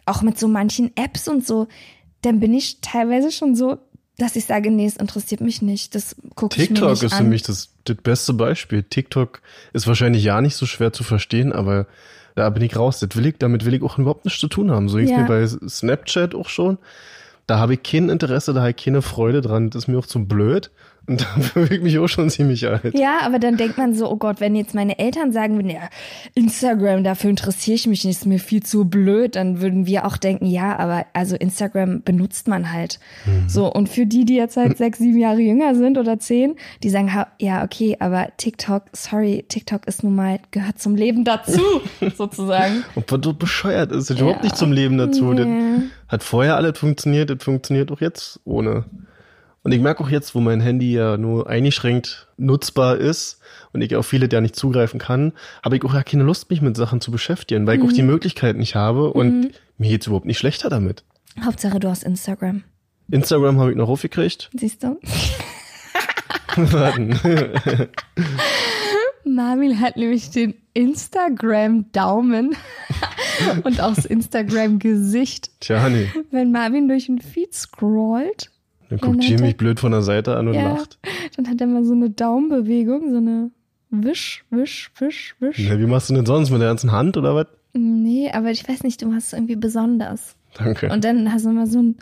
[0.05, 1.67] Auch mit so manchen Apps und so
[2.21, 3.77] dann bin ich teilweise schon so,
[4.17, 5.95] dass ich sage, nee, es interessiert mich nicht.
[5.95, 7.17] Das gucke ich mir TikTok nicht ist an.
[7.19, 8.83] für mich das, das beste Beispiel.
[8.83, 11.87] TikTok ist wahrscheinlich ja nicht so schwer zu verstehen, aber
[12.35, 12.99] da bin ich raus.
[12.99, 14.89] Das will ich, damit will ich auch überhaupt nichts zu tun haben.
[14.89, 15.19] So ging's Ja.
[15.19, 16.77] mir bei Snapchat auch schon.
[17.47, 19.69] Da habe ich kein Interesse, da habe ich keine Freude dran.
[19.69, 20.69] Das ist mir auch zu blöd.
[21.09, 22.93] Und da fühle ich mich auch schon ziemlich alt.
[22.93, 25.89] Ja, aber dann denkt man so, oh Gott, wenn jetzt meine Eltern sagen würden, ja,
[26.35, 30.17] Instagram, dafür interessiere ich mich nicht, ist mir viel zu blöd, dann würden wir auch
[30.17, 32.99] denken, ja, aber also Instagram benutzt man halt.
[33.47, 36.89] So, und für die, die jetzt halt sechs, sieben Jahre jünger sind oder zehn, die
[36.89, 41.61] sagen, ja, okay, aber TikTok, sorry, TikTok ist nun mal, gehört zum Leben dazu,
[42.15, 42.83] sozusagen.
[42.93, 45.33] Und was so bescheuert ist, das überhaupt nicht zum Leben dazu.
[45.33, 45.47] Das
[46.07, 48.85] hat vorher alles funktioniert, das funktioniert auch jetzt ohne.
[49.61, 53.39] Und ich merke auch jetzt, wo mein Handy ja nur eingeschränkt nutzbar ist
[53.73, 56.61] und ich auf viele der nicht zugreifen kann, habe ich auch ja keine Lust, mich
[56.61, 60.25] mit Sachen zu beschäftigen, weil ich auch die Möglichkeit nicht habe und mir geht's überhaupt
[60.25, 61.03] nicht schlechter damit.
[61.43, 62.63] Hauptsache, du hast Instagram.
[63.11, 64.49] Instagram habe ich noch aufgekriegt.
[64.55, 64.99] Siehst du?
[66.55, 67.19] Warten.
[69.25, 72.55] Marvin hat nämlich den Instagram-Daumen
[73.63, 75.51] und auch das Instagram-Gesicht.
[75.59, 76.09] Tja, nee.
[76.31, 78.51] Wenn Marvin durch den Feed scrollt,
[78.89, 80.97] Dann guckt er- mich blöd von der Seite an und ja, lacht.
[81.37, 83.51] dann hat er mal so eine Daumenbewegung, so eine
[83.91, 85.65] Wisch, Wisch, Wisch, Wisch.
[85.69, 86.49] Na, wie machst du denn sonst?
[86.51, 87.47] Mit der ganzen Hand oder was?
[87.73, 90.35] Nee, aber ich weiß nicht, du machst es irgendwie besonders.
[90.57, 90.89] Danke.
[90.91, 91.97] Und dann hast du immer so einen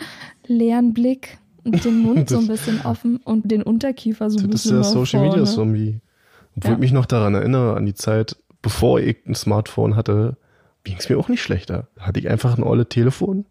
[0.48, 4.62] leeren Blick und den Mund so ein bisschen offen und den Unterkiefer so ein Das
[4.66, 5.44] ist bisschen der nach Social Media.
[5.46, 6.00] Zombie.
[6.56, 6.76] Obwohl Ja.
[6.76, 10.38] ich mich noch daran erinnere, an die Zeit, bevor ich ein Smartphone hatte,
[10.86, 11.88] ging es mir auch nicht schlechter.
[12.00, 13.46] Hatte ich einfach ein olle Telefon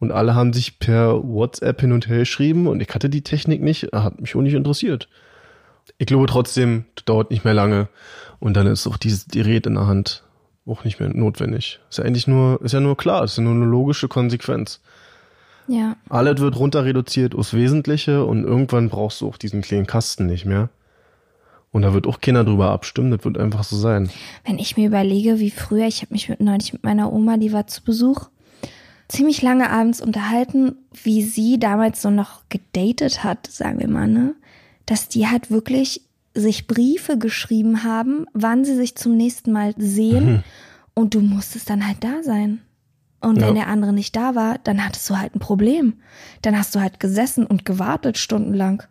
[0.00, 3.62] und alle haben sich per WhatsApp hin und her geschrieben und ich hatte die Technik
[3.62, 5.08] nicht, hat mich auch nicht interessiert.
[5.98, 7.88] Ich glaube trotzdem, das dauert nicht mehr lange
[8.40, 10.24] und dann ist auch dieses Gerät in der Hand
[10.66, 11.80] auch nicht mehr notwendig.
[11.88, 14.80] Ist ja eigentlich nur, ist ja nur klar, ist ja nur eine logische Konsequenz.
[15.68, 20.26] Ja, Alles wird runter reduziert aufs Wesentliche und irgendwann brauchst du auch diesen kleinen Kasten
[20.26, 20.68] nicht mehr.
[21.70, 24.10] Und da wird auch keiner drüber abstimmen, das wird einfach so sein.
[24.44, 27.52] wenn ich mir überlege, wie früher, ich habe mich mit, neulich mit meiner Oma, die
[27.52, 28.28] war zu Besuch,
[29.10, 34.34] ziemlich lange abends unterhalten, wie sie damals so noch gedatet hat, sagen wir mal, ne?
[34.86, 36.02] Dass die halt wirklich
[36.34, 40.44] sich Briefe geschrieben haben, wann sie sich zum nächsten Mal sehen
[40.94, 42.60] und du musstest dann halt da sein.
[43.20, 43.64] Und wenn Ja.
[43.64, 45.94] der andere nicht da war, dann hattest du halt ein Problem.
[46.42, 48.82] Dann hast du halt gesessen und gewartet stundenlang.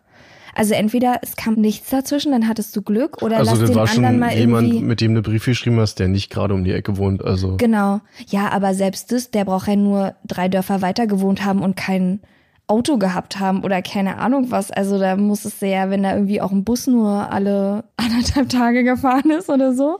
[0.54, 3.86] Also entweder es kam nichts dazwischen, dann hattest du Glück oder Also lass den war
[3.86, 6.64] schon anderen mal jemand, irgendwie mit dem du Brief geschrieben hast, der nicht gerade um
[6.64, 7.24] die Ecke wohnt.
[7.24, 8.00] Also Genau.
[8.28, 12.20] Ja, aber selbst das, der braucht ja nur drei Dörfer weiter gewohnt haben und kein
[12.66, 14.70] Auto gehabt haben oder keine Ahnung was.
[14.70, 18.84] Also da muss es sehr, wenn da irgendwie auch ein Bus nur alle anderthalb Tage
[18.84, 19.98] gefahren ist oder so.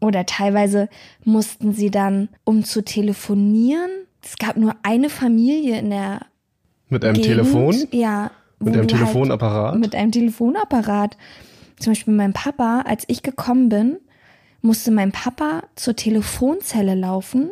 [0.00, 0.88] Oder teilweise
[1.24, 3.90] mussten sie dann, um zu telefonieren,
[4.22, 6.20] es gab nur eine Familie in der
[6.88, 8.30] mit einem Gegend, Telefon, Ja.
[8.60, 9.78] Mit einem halt Telefonapparat.
[9.78, 11.16] mit einem Telefonapparat.
[11.78, 13.96] Zum Beispiel mein Papa, als ich gekommen bin,
[14.62, 17.50] musste mein Papa zur Telefonzelle laufen,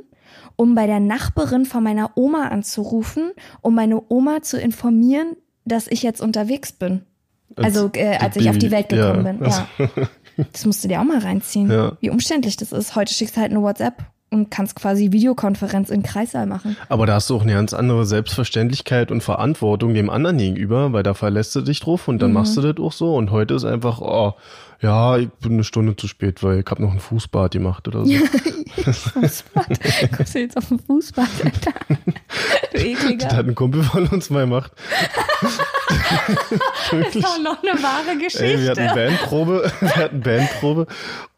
[0.57, 6.03] um bei der Nachbarin von meiner Oma anzurufen, um meine Oma zu informieren, dass ich
[6.03, 7.03] jetzt unterwegs bin.
[7.57, 9.33] Also äh, als ich auf die Welt gekommen ja.
[9.33, 9.89] bin.
[9.89, 10.09] Ja.
[10.53, 11.69] Das musst du dir auch mal reinziehen.
[11.69, 11.97] Ja.
[11.99, 12.95] Wie umständlich das ist.
[12.95, 16.77] Heute schickst du halt eine WhatsApp und kannst quasi Videokonferenz in Kreissaal machen.
[16.89, 21.03] Aber da hast du auch eine ganz andere Selbstverständlichkeit und Verantwortung dem anderen gegenüber, weil
[21.03, 22.15] da verlässt du dich drauf Mhm.
[22.15, 23.15] und dann machst du das auch so.
[23.17, 24.35] Und heute ist einfach, oh,
[24.81, 28.07] ja, ich bin eine Stunde zu spät, weil ich habe noch ein Fußbad gemacht oder
[28.07, 28.13] so.
[28.85, 29.67] Fußbad.
[30.17, 31.73] Kommst du jetzt auf den Fußbad, Alter?
[32.73, 33.27] Du ekliger.
[33.27, 34.73] Das hat ein Kumpel von uns mal gemacht.
[36.91, 38.45] Das war noch eine wahre Geschichte.
[38.45, 40.87] Ey, wir hatten Bandprobe, wir hatten Bandprobe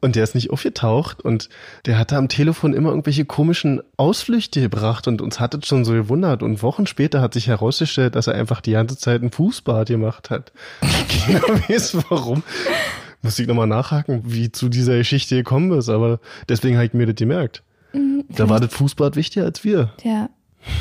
[0.01, 1.49] und der ist nicht aufgetaucht und
[1.87, 5.93] der hatte am Telefon immer irgendwelche komischen Ausflüchte gebracht und uns hat es schon so
[5.93, 9.89] gewundert und Wochen später hat sich herausgestellt, dass er einfach die ganze Zeit ein Fußbad
[9.89, 10.53] gemacht hat.
[10.81, 12.43] Keiner weiß warum.
[13.23, 17.07] Muss ich nochmal nachhaken, wie zu dieser Geschichte gekommen ist, aber deswegen habe ich mir
[17.07, 17.63] das gemerkt.
[17.93, 19.93] Mhm, Da war das Fußbad wichtiger als wir.
[20.05, 20.31] Ja,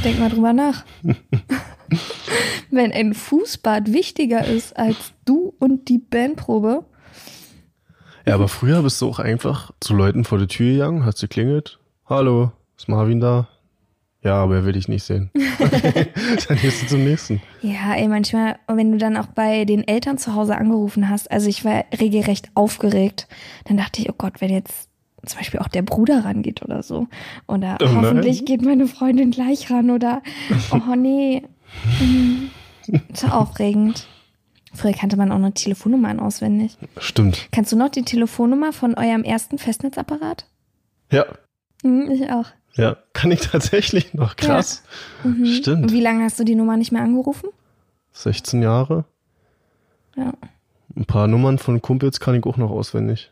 [0.04, 0.86] denk mal drüber nach.
[2.72, 6.86] Wenn ein Fußbad wichtiger ist als du und die Bandprobe,
[8.26, 11.80] Ja, aber früher bist du auch einfach zu Leuten vor der Tür gegangen, hast geklingelt.
[12.06, 13.48] Hallo, ist Marvin da?
[14.22, 15.32] Ja, aber er will dich nicht sehen.
[15.60, 17.42] dann gehst du zum nächsten.
[17.62, 21.48] Ja, ey, manchmal, wenn du dann auch bei den Eltern zu Hause angerufen hast, also
[21.48, 23.28] ich war regelrecht aufgeregt,
[23.66, 24.90] dann dachte ich, oh Gott, wenn jetzt
[25.26, 27.08] zum Beispiel auch der Bruder rangeht oder so.
[27.48, 30.22] Oder Oh hoffentlich geht meine Freundin gleich ran oder
[30.72, 31.44] oh nee.
[32.02, 32.50] Mhm.
[33.14, 34.08] So aufregend.
[34.74, 36.78] Früher kannte man auch noch Telefonnummern auswendig.
[36.98, 37.50] Stimmt.
[37.52, 40.46] Kannst du noch die Telefonnummer von eurem ersten Festnetzapparat?
[41.12, 41.26] Ja,
[41.84, 42.46] Mhm, ich auch.
[42.74, 42.98] Ja.
[43.14, 44.36] Kann ich tatsächlich noch.
[44.36, 44.84] Krass.
[45.24, 45.46] Mhm.
[45.46, 45.92] Stimmt.
[45.92, 47.50] Wie lange hast du die Nummer nicht mehr angerufen?
[48.14, 49.06] 16 Jahre.
[50.16, 50.34] Ja.
[50.96, 53.32] Ein paar Nummern von Kumpels kann ich auch noch auswendig.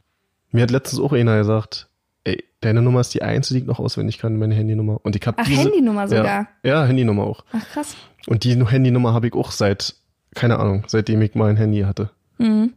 [0.51, 1.89] Mir hat letztens auch einer gesagt,
[2.23, 4.99] ey, deine Nummer ist die einzige, die ich noch auswendig kann, meine Handynummer.
[5.03, 6.25] Und ich habe Ach, diese, Handynummer sogar.
[6.25, 7.43] Ja, ja, Handynummer auch.
[7.51, 7.95] Ach krass.
[8.27, 9.95] Und die Handynummer habe ich auch seit,
[10.35, 12.11] keine Ahnung, seitdem ich mal ein Handy hatte.
[12.37, 12.73] Mhm.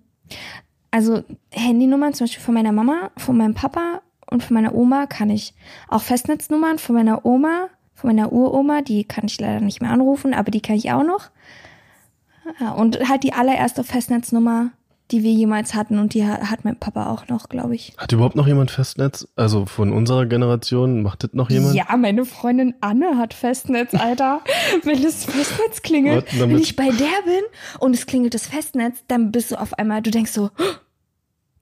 [0.91, 5.31] Also Handynummern zum Beispiel von meiner Mama, von meinem Papa und von meiner Oma kann
[5.31, 5.55] ich.
[5.89, 10.33] Auch Festnetznummern von meiner Oma, von meiner Uroma, die kann ich leider nicht mehr anrufen,
[10.35, 11.31] aber die kann ich auch noch.
[12.61, 14.71] Ja, und halt die allererste Festnetznummer,
[15.11, 17.93] die wir jemals hatten und die ha- hat mein Papa auch noch, glaube ich.
[17.99, 19.29] Hat überhaupt noch jemand Festnetz?
[19.37, 21.75] Also von unserer Generation, macht das noch jemand?
[21.75, 24.41] Ja, meine Freundin Anne hat Festnetz, Alter.
[24.85, 26.93] wenn das Festnetz klingelt, wenn ich bei der
[27.25, 27.43] bin
[27.81, 30.51] und es klingelt das Festnetz, dann bist du auf einmal, du denkst so,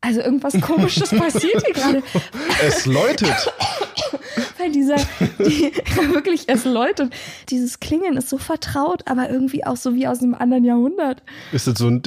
[0.00, 2.02] also irgendwas komisches passiert hier gerade.
[2.64, 3.52] Es läutet.
[4.58, 4.96] Weil dieser,
[5.38, 5.72] die,
[6.12, 7.12] wirklich, es läutet.
[7.48, 11.22] Dieses Klingeln ist so vertraut, aber irgendwie auch so wie aus einem anderen Jahrhundert.
[11.52, 12.00] Ist das so ein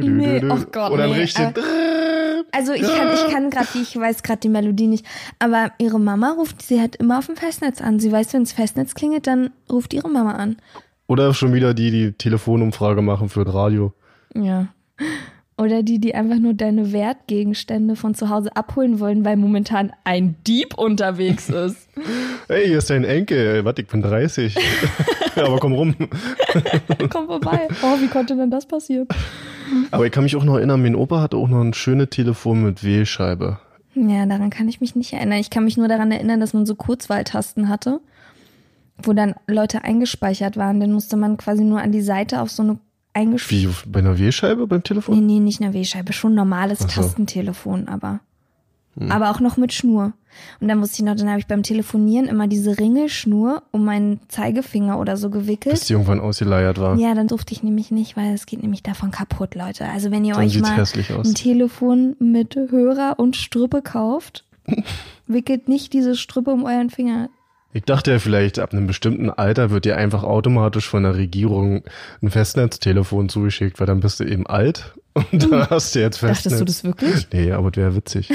[0.00, 3.96] Nee, oh Gott, Oder ein nee, richtig äh, Also ich kann, ich kann gerade, ich
[3.96, 5.06] weiß gerade die Melodie nicht,
[5.38, 8.00] aber ihre Mama ruft, sie hat immer auf dem Festnetz an.
[8.00, 10.56] Sie weiß, wenn das Festnetz klingelt, dann ruft ihre Mama an.
[11.06, 13.92] Oder schon wieder die, die Telefonumfrage machen für das Radio.
[14.34, 14.66] Ja.
[15.58, 20.36] Oder die, die einfach nur deine Wertgegenstände von zu Hause abholen wollen, weil momentan ein
[20.46, 21.88] Dieb unterwegs ist.
[22.48, 23.64] Hey, hier ist dein Enkel.
[23.64, 24.54] Warte, ich bin 30.
[25.34, 25.96] ja, aber komm rum.
[27.10, 27.66] Komm vorbei.
[27.82, 29.08] Oh, wie konnte denn das passieren?
[29.90, 32.62] Aber ich kann mich auch noch erinnern, mein Opa hatte auch noch ein schönes Telefon
[32.62, 33.58] mit Wählscheibe.
[33.96, 35.40] Ja, daran kann ich mich nicht erinnern.
[35.40, 37.98] Ich kann mich nur daran erinnern, dass man so Kurzwahltasten hatte,
[39.02, 40.78] wo dann Leute eingespeichert waren.
[40.78, 42.78] Dann musste man quasi nur an die Seite auf so eine
[43.16, 43.86] eingespielt.
[43.86, 45.26] Wie, bei einer Wählscheibe beim Nee, Telefon?
[45.26, 46.84] nee, nicht eine W-Scheibe, schon normales so.
[46.84, 46.90] Hm.
[46.90, 48.20] Tastentelefon, aber.
[49.10, 50.14] Aber auch noch mit Schnur.
[50.58, 54.20] Und dann wusste ich noch, dann habe ich beim Telefonieren immer diese Ringelschnur um meinen
[54.28, 55.74] Zeigefinger oder so gewickelt.
[55.74, 56.96] Bis die irgendwann ausgeleiert war.
[56.96, 59.86] Ja, dann durfte ich nämlich nicht, weil es geht nämlich davon kaputt, Leute.
[59.86, 64.44] Also wenn ihr Dann euch mal ein Telefon mit Hörer und Strüppe kauft,
[65.26, 67.28] wickelt nicht diese Strüppe um euren Finger.
[67.76, 71.82] Ich dachte ja vielleicht, ab einem bestimmten Alter wird dir einfach automatisch von der Regierung
[72.22, 76.44] ein Festnetztelefon zugeschickt, weil dann bist du eben alt und dann hast du jetzt Festnetz.
[76.44, 77.28] Dachtest du das wirklich?
[77.34, 78.32] Nee, aber das wäre witzig.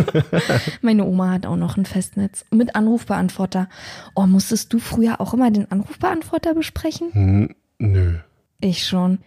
[0.80, 3.68] Meine Oma hat auch noch ein Festnetz mit Anrufbeantworter.
[4.14, 7.12] Oh, musstest du früher auch immer den Anrufbeantworter besprechen?
[7.12, 8.14] Hm, nö.
[8.62, 9.18] Ich schon.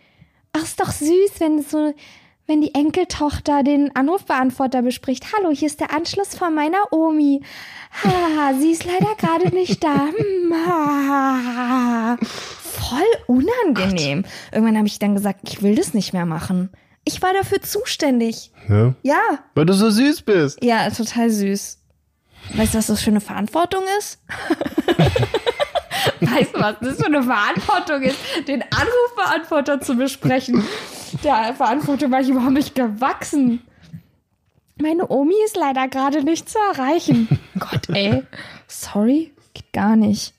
[0.54, 1.93] Ach, ist doch süß, wenn es so,
[2.47, 5.25] wenn die Enkeltochter den Anrufbeantworter bespricht.
[5.36, 7.41] Hallo, hier ist der Anschluss von meiner Omi.
[8.03, 10.07] Ha, sie ist leider gerade nicht da.
[10.07, 12.17] Hm, ha.
[12.21, 14.23] Voll unangenehm.
[14.51, 16.69] Irgendwann habe ich dann gesagt, ich will das nicht mehr machen.
[17.03, 18.51] Ich war dafür zuständig.
[18.69, 18.93] Ja?
[19.01, 20.63] Ja, Weil du so süß bist.
[20.63, 21.79] ja, total süß.
[22.55, 24.19] Weißt du, was das für eine Verantwortung ist?
[26.21, 30.63] weißt du, was das für eine Verantwortung ist, den Anrufbeantworter zu besprechen?
[31.23, 33.62] Der Verantwortung war ich überhaupt nicht gewachsen.
[34.80, 37.27] Meine Omi ist leider gerade nicht zu erreichen.
[37.60, 38.23] Gott, ey.
[38.67, 40.34] Sorry, geht gar nicht.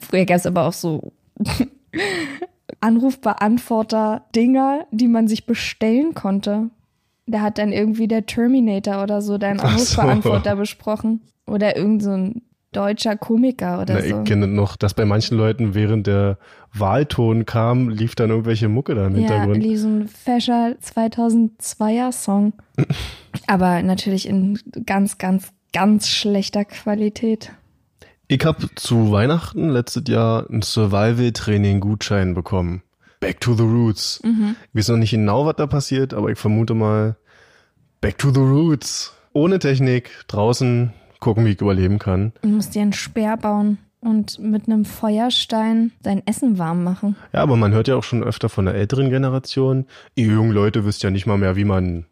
[0.00, 1.12] Früher gab es aber auch so
[2.80, 6.70] Anrufbeantworter-Dinger, die man sich bestellen konnte.
[7.26, 10.00] Da hat dann irgendwie der Terminator oder so deinen Ach so.
[10.00, 11.22] Anrufbeantworter besprochen.
[11.46, 12.42] Oder irgend so ein
[12.76, 14.18] deutscher Komiker oder Na, so.
[14.18, 16.38] ich kenne noch, dass bei manchen Leuten während der
[16.72, 19.62] Wahlton kam, lief dann irgendwelche Mucke da im Ja, Hintergrund.
[19.62, 22.52] lief so ein fescher 2002er Song.
[23.46, 27.52] Aber natürlich in ganz, ganz, ganz schlechter Qualität.
[28.28, 32.82] Ich habe zu Weihnachten letztes Jahr ein Survival-Training-Gutschein bekommen.
[33.20, 34.20] Back to the Roots.
[34.24, 34.56] Mhm.
[34.72, 37.16] Ich weiß noch nicht genau, was da passiert, aber ich vermute mal
[38.00, 39.12] Back to the Roots.
[39.32, 42.32] Ohne Technik, draußen gucken, wie ich überleben kann.
[42.42, 47.16] Du musst dir einen Speer bauen und mit einem Feuerstein dein Essen warm machen.
[47.32, 50.84] Ja, aber man hört ja auch schon öfter von der älteren Generation, ihr jungen Leute
[50.84, 52.04] wisst ja nicht mal mehr, wie man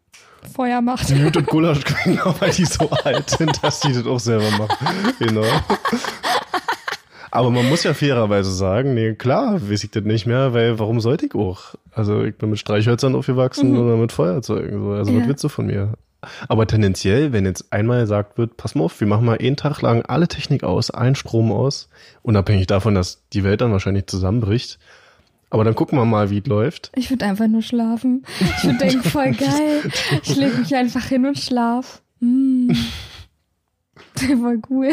[0.53, 1.09] Feuer macht.
[1.15, 4.87] Mute und Gulasch genau, weil die so alt sind, dass die das auch selber machen.
[5.19, 5.43] Genau.
[7.31, 11.01] Aber man muss ja fairerweise sagen, nee, klar, weiß ich das nicht mehr, weil warum
[11.01, 11.75] sollte ich auch?
[11.91, 14.81] Also ich bin mit Streichhölzern aufgewachsen oder mit Feuerzeugen.
[14.83, 14.91] So.
[14.91, 15.19] Also was Mhm.
[15.21, 15.27] Ja.
[15.27, 15.93] willst du von mir?
[16.47, 19.81] Aber tendenziell, wenn jetzt einmal gesagt wird, pass mal auf, wir machen mal einen Tag
[19.81, 21.89] lang alle Technik aus, allen Strom aus,
[22.21, 24.79] unabhängig davon, dass die Welt dann wahrscheinlich zusammenbricht.
[25.49, 26.91] Aber dann gucken wir mal, wie es läuft.
[26.95, 28.25] Ich würde einfach nur schlafen.
[28.57, 29.83] Ich würde denken, voll geil.
[30.23, 32.01] Ich lege mich einfach hin und schlaf.
[32.19, 32.71] Mm.
[34.15, 34.91] Voll cool.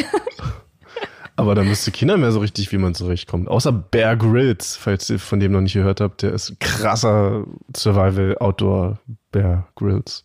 [1.36, 3.48] Aber da müsste keiner mehr so richtig, wie man zurechtkommt.
[3.48, 6.22] Außer Bear Grylls, falls ihr von dem noch nicht gehört habt.
[6.22, 7.44] Der ist krasser
[7.76, 8.98] Survival Outdoor
[9.30, 10.24] Bear Grylls.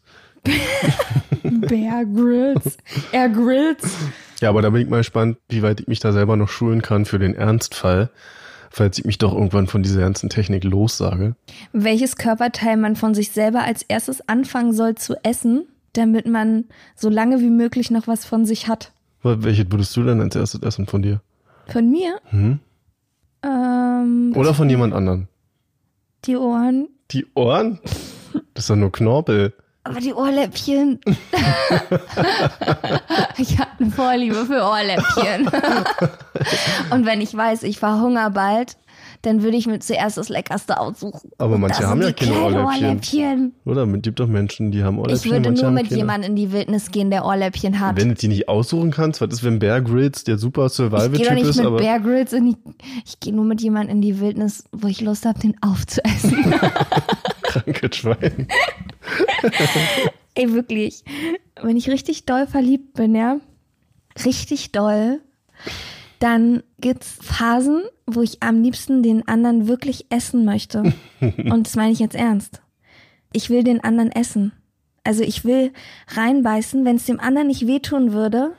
[1.44, 2.78] Bear Grills.
[3.12, 3.84] Air Grills.
[4.42, 6.82] Ja, aber da bin ich mal gespannt, wie weit ich mich da selber noch schulen
[6.82, 8.10] kann für den Ernstfall,
[8.70, 11.36] falls ich mich doch irgendwann von dieser ganzen Technik lossage.
[11.74, 17.10] Welches Körperteil man von sich selber als erstes anfangen soll zu essen, damit man so
[17.10, 18.92] lange wie möglich noch was von sich hat.
[19.24, 21.22] Welche würdest du denn als erstes essen von dir?
[21.68, 22.20] Von mir?
[22.30, 22.60] Hm?
[23.44, 25.28] Ähm, Oder von jemand anderem?
[26.26, 26.90] die Ohren.
[27.12, 27.80] Die Ohren?
[28.54, 29.54] Das ist doch nur Knorpel.
[29.90, 31.00] Aber die Ohrläppchen.
[33.38, 35.48] ich habe eine Vorliebe für Ohrläppchen.
[36.92, 38.76] Und wenn ich weiß, ich verhungere bald,
[39.22, 41.32] dann würde ich mir zuerst das Leckerste aussuchen.
[41.38, 42.66] Aber manche das haben ja keine Ohrläppchen.
[42.66, 43.54] Ohrläppchen.
[43.66, 43.88] Oder?
[43.88, 45.26] Es gibt doch Menschen, die haben Ohrläppchen.
[45.26, 47.96] Ich würde nur mit jemandem in die Wildnis gehen, der Ohrläppchen hat.
[47.98, 50.90] Wenn du die nicht aussuchen kannst, was ist, wenn Bear Grylls der super ich gehe
[50.90, 52.58] Survival-Typ nicht ist, mit aber Bear Grylls in die,
[53.06, 56.54] ich gehe nur mit jemandem in die Wildnis, wo ich Lust habe, den aufzuessen.
[57.48, 58.48] kranke Schwein.
[60.36, 61.04] Ey, wirklich.
[61.62, 63.40] Wenn ich richtig doll verliebt bin, ja,
[64.24, 65.22] richtig doll,
[66.20, 70.94] dann gibt's Phasen, wo ich am liebsten den anderen wirklich essen möchte.
[71.22, 72.62] Und das meine ich jetzt ernst.
[73.34, 74.52] Ich will den anderen essen.
[75.04, 75.72] Also ich will
[76.10, 78.54] reinbeißen, wenn es dem anderen nicht wehtun würde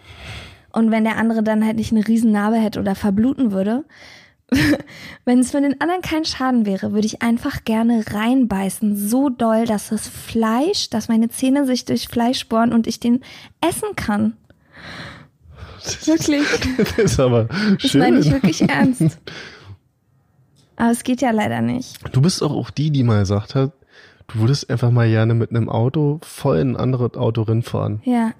[0.72, 3.84] und wenn der andere dann halt nicht eine Riesennarbe hätte oder verbluten würde.
[5.24, 9.66] wenn es für den anderen kein Schaden wäre, würde ich einfach gerne reinbeißen, so doll,
[9.66, 13.20] dass das Fleisch, dass meine Zähne sich durch Fleisch bohren und ich den
[13.60, 14.36] essen kann.
[16.04, 16.44] Wirklich.
[16.78, 17.44] Das ist aber
[17.80, 18.00] Das schön.
[18.00, 19.18] meine ich wirklich ernst.
[20.76, 21.98] Aber es geht ja leider nicht.
[22.14, 23.72] Du bist auch, auch die, die mal gesagt hat,
[24.28, 28.00] du würdest einfach mal gerne mit einem Auto voll in ein anderes Auto rinfahren.
[28.04, 28.30] Ja,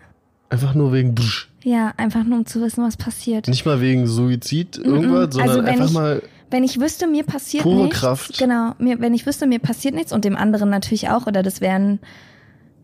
[0.51, 1.49] Einfach nur wegen Busch.
[1.63, 3.49] ja, einfach nur um zu wissen, was passiert.
[3.49, 7.65] Nicht mal wegen Suizid irgendwas, sondern Also einfach ich- mal Wenn ich wüsste, mir passiert
[7.65, 8.01] Pure nichts.
[8.01, 8.39] Kraft.
[8.39, 11.61] Genau, mir, wenn ich wüsste, mir passiert nichts und dem anderen natürlich auch, oder das
[11.61, 11.99] wäre ein,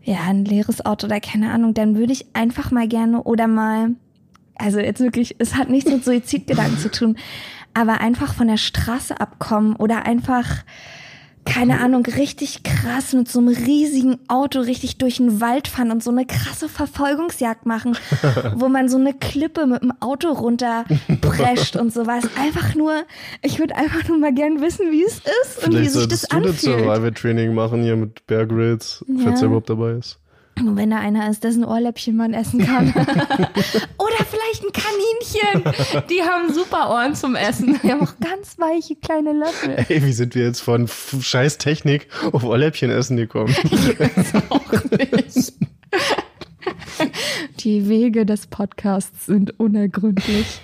[0.03, 3.89] ja, ein leeres Auto oder keine Ahnung, dann würde ich einfach mal gerne oder mal,
[4.53, 7.17] also jetzt wirklich, es hat nichts mit Suizidgedanken zu tun,
[7.73, 10.47] aber einfach von der Straße abkommen oder einfach,
[11.45, 16.03] keine Ahnung, richtig krass mit so einem riesigen Auto richtig durch den Wald fahren und
[16.03, 17.97] so eine krasse Verfolgungsjagd machen,
[18.55, 22.27] wo man so eine Klippe mit dem Auto runterprescht und sowas.
[22.39, 22.93] Einfach nur,
[23.41, 26.21] ich würde einfach nur mal gern wissen, wie es ist und wie Vielleicht sich das
[26.21, 26.85] solltest du das anfühlt.
[26.85, 29.45] Survival-Training machen hier mit Bear Grylls, falls Ja.
[29.45, 30.19] er überhaupt dabei ist.
[30.57, 32.87] Und wenn da einer ist, dessen Ohrläppchen man essen kann.
[33.97, 36.05] Oder vielleicht ein Kaninchen.
[36.09, 37.77] Die haben super Ohren zum Essen.
[37.83, 39.85] Die haben auch ganz weiche kleine Löffel.
[39.89, 43.53] Ey, wie sind wir jetzt von scheiß Technik auf Ohrläppchen essen gekommen?
[44.49, 45.53] auch nicht.
[47.59, 50.61] Die Wege des Podcasts sind unergründlich.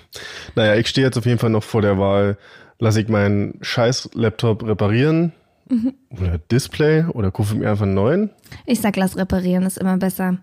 [0.54, 2.38] naja, ich stehe jetzt auf jeden Fall noch vor der Wahl,
[2.78, 5.32] lasse ich meinen scheiß Laptop reparieren
[5.72, 5.94] Mhm.
[6.10, 8.30] oder Display oder kaufe mir einfach einen neuen.
[8.66, 10.38] Ich sag, lass reparieren, ist immer besser.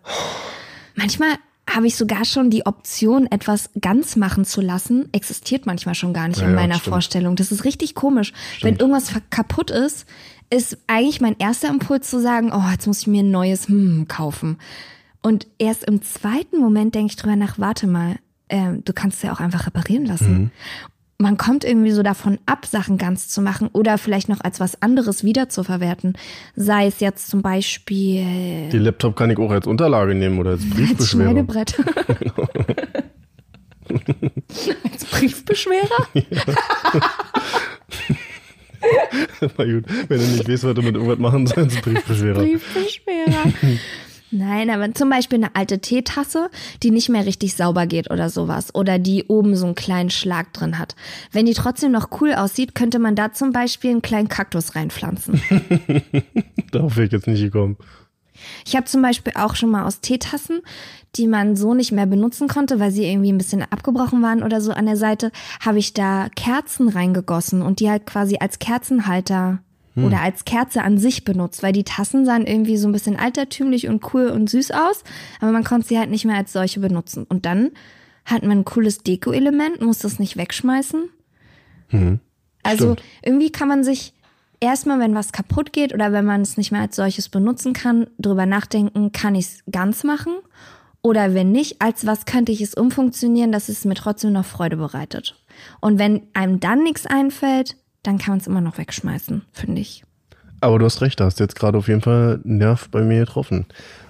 [0.95, 1.35] Manchmal
[1.69, 5.07] habe ich sogar schon die Option, etwas ganz machen zu lassen.
[5.11, 6.93] Existiert manchmal schon gar nicht Ja, in ja, meiner stimmt.
[6.93, 7.35] Vorstellung.
[7.35, 8.33] Das ist richtig komisch.
[8.61, 10.07] Wenn irgendwas kaputt ist,
[10.49, 14.07] ist eigentlich mein erster Impuls zu sagen, oh, jetzt muss ich mir ein neues hm,
[14.07, 14.57] kaufen.
[15.21, 18.15] Und erst im zweiten Moment denke ich drüber nach, warte mal,
[18.49, 20.33] ähm, du kannst es ja auch einfach reparieren lassen.
[20.33, 20.51] Mhm.
[21.21, 24.81] Man kommt irgendwie so davon ab, Sachen ganz zu machen oder vielleicht noch als was
[24.81, 26.13] anderes wieder zu verwerten.
[26.55, 30.61] Sei es jetzt zum Beispiel Die Laptop kann ich auch als Unterlage nehmen oder als
[30.61, 31.31] als Briefbeschwerer.
[31.31, 31.75] Schneidebrett.
[34.89, 36.07] als Briefbeschwerer?
[39.41, 42.43] Na gut, wenn du nicht weißt, was du mit irgendwas machen sollst, Briefbeschwerer.
[42.43, 43.53] Briefbeschwerer.
[44.49, 46.49] Nein, aber zum Beispiel eine alte Teetasse,
[46.81, 48.73] die nicht mehr richtig sauber geht oder sowas.
[48.73, 50.95] Oder die oben so einen kleinen Schlag drin hat.
[51.31, 55.39] Wenn die trotzdem noch cool aussieht, könnte man da zum Beispiel einen kleinen Kaktus reinpflanzen.
[56.71, 57.77] Darauf wäre ich jetzt nicht gekommen.
[58.65, 60.61] Ich habe zum Beispiel auch schon mal aus Teetassen,
[61.15, 64.61] die man so nicht mehr benutzen konnte, weil sie irgendwie ein bisschen abgebrochen waren oder
[64.61, 69.59] so an der Seite, habe ich da Kerzen reingegossen und die halt quasi als Kerzenhalter
[70.05, 73.87] oder als Kerze an sich benutzt, weil die Tassen sahen irgendwie so ein bisschen altertümlich
[73.87, 75.03] und cool und süß aus,
[75.39, 77.25] aber man konnte sie halt nicht mehr als solche benutzen.
[77.27, 77.71] Und dann
[78.25, 81.09] hat man ein cooles Deko-Element, muss das nicht wegschmeißen.
[82.63, 83.03] Also Stimmt.
[83.23, 84.13] irgendwie kann man sich
[84.59, 88.07] erstmal, wenn was kaputt geht oder wenn man es nicht mehr als solches benutzen kann,
[88.17, 90.33] drüber nachdenken, kann ich es ganz machen?
[91.01, 94.75] Oder wenn nicht, als was könnte ich es umfunktionieren, dass es mir trotzdem noch Freude
[94.75, 95.35] bereitet?
[95.79, 100.03] Und wenn einem dann nichts einfällt, dann kann man es immer noch wegschmeißen, finde ich.
[100.61, 103.21] Aber du hast recht, da hast jetzt gerade auf jeden Fall einen Nerv bei mir
[103.21, 103.65] getroffen.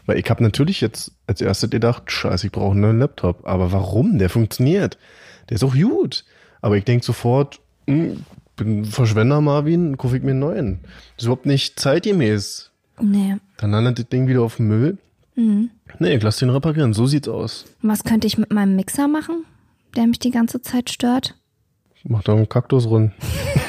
[0.06, 3.48] Weil ich habe natürlich jetzt als erstes gedacht, scheiße, ich brauche einen neuen Laptop.
[3.48, 4.18] Aber warum?
[4.18, 4.98] Der funktioniert.
[5.50, 6.26] Der ist auch gut.
[6.62, 8.26] Aber ich denke sofort, hm,
[8.56, 10.80] bin Verschwender Marvin, kaufe ich mir einen neuen.
[10.84, 12.72] Das ist überhaupt nicht zeitgemäß.
[13.00, 13.38] Nee.
[13.58, 14.98] Dann landet das Ding wieder auf dem Müll.
[15.36, 15.70] Mhm.
[16.00, 16.94] Nee, ich lass den reparieren.
[16.94, 17.66] So sieht's aus.
[17.82, 19.46] Was könnte ich mit meinem Mixer machen,
[19.96, 21.36] der mich die ganze Zeit stört?
[22.04, 22.90] Mach da einen Kaktus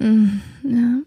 [0.00, 1.06] run.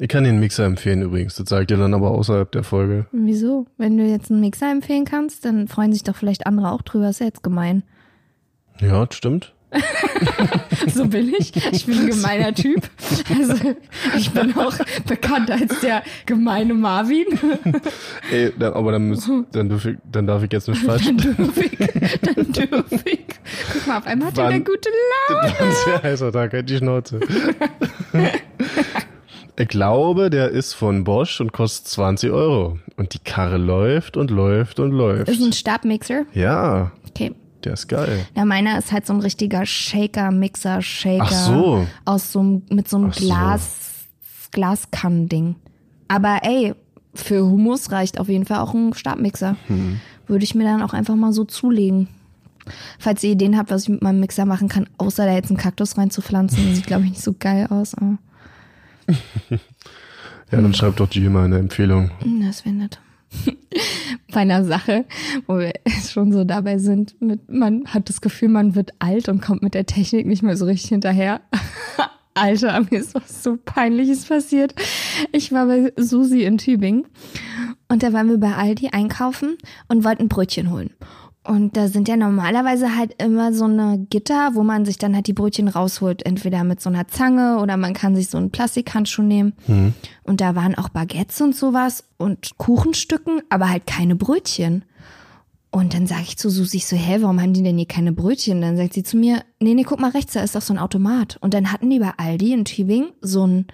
[0.00, 1.34] Ich kann den Mixer empfehlen übrigens.
[1.34, 3.06] Das sage ich dir dann aber außerhalb der Folge.
[3.10, 3.66] Wieso?
[3.78, 7.08] Wenn du jetzt einen Mixer empfehlen kannst, dann freuen sich doch vielleicht andere auch drüber.
[7.08, 7.82] Ist ja jetzt gemein.
[8.80, 9.54] Ja, das stimmt.
[10.94, 11.52] So bin ich.
[11.72, 12.88] Ich bin ein gemeiner Typ.
[13.38, 13.74] Also
[14.16, 14.74] ich bin auch
[15.06, 17.26] bekannt als der gemeine Marvin.
[18.32, 21.04] Ey, dann, aber dann, müsst, dann, dürf ich, dann darf ich jetzt nicht falsch.
[21.06, 21.78] Dann dürf ich.
[22.20, 23.24] Dann dürf ich.
[23.72, 24.88] Guck mal, auf einmal hat er eine gute
[25.28, 25.54] Laune.
[25.58, 27.20] Das ist ja heißer Tag, halt die Schnauze.
[29.58, 32.78] Ich glaube, der ist von Bosch und kostet 20 Euro.
[32.96, 35.28] Und die Karre läuft und läuft und läuft.
[35.28, 36.24] Ist ein Stabmixer.
[36.32, 37.34] Ja, Okay.
[37.68, 38.26] Der ist geil.
[38.34, 41.24] Ja, meiner ist halt so ein richtiger Shaker, Mixer, Shaker.
[41.24, 41.86] Ach so.
[42.06, 43.26] Aus so einem, mit so einem Ach so.
[43.26, 43.76] Glas,
[44.52, 45.56] Glaskannending.
[46.08, 46.74] Aber ey,
[47.14, 49.56] für Hummus reicht auf jeden Fall auch ein Stabmixer.
[49.66, 50.00] Hm.
[50.26, 52.08] Würde ich mir dann auch einfach mal so zulegen.
[52.98, 55.58] Falls ihr Ideen habt, was ich mit meinem Mixer machen kann, außer da jetzt einen
[55.58, 57.94] Kaktus reinzupflanzen, sieht glaube ich nicht so geil aus.
[60.50, 62.10] Ja, dann schreibt doch die mal eine Empfehlung.
[62.40, 63.00] das wäre nett.
[64.32, 65.04] Bei einer Sache,
[65.46, 65.72] wo wir
[66.10, 69.74] schon so dabei sind, mit, man hat das Gefühl, man wird alt und kommt mit
[69.74, 71.40] der Technik nicht mehr so richtig hinterher.
[72.34, 74.74] Alter, mir ist was so Peinliches passiert.
[75.32, 77.06] Ich war bei Susi in Tübingen
[77.88, 79.56] und da waren wir bei Aldi einkaufen
[79.88, 80.90] und wollten Brötchen holen.
[81.48, 85.28] Und da sind ja normalerweise halt immer so eine Gitter, wo man sich dann halt
[85.28, 86.26] die Brötchen rausholt.
[86.26, 89.54] Entweder mit so einer Zange oder man kann sich so einen Plastikhandschuh nehmen.
[90.24, 94.84] Und da waren auch Baguettes und sowas und Kuchenstücken, aber halt keine Brötchen.
[95.70, 98.60] Und dann sage ich zu Susi so, hä, warum haben die denn hier keine Brötchen?
[98.60, 100.78] Dann sagt sie zu mir, nee, nee, guck mal rechts, da ist doch so ein
[100.78, 101.38] Automat.
[101.40, 103.68] Und dann hatten die bei Aldi in Tübingen so einen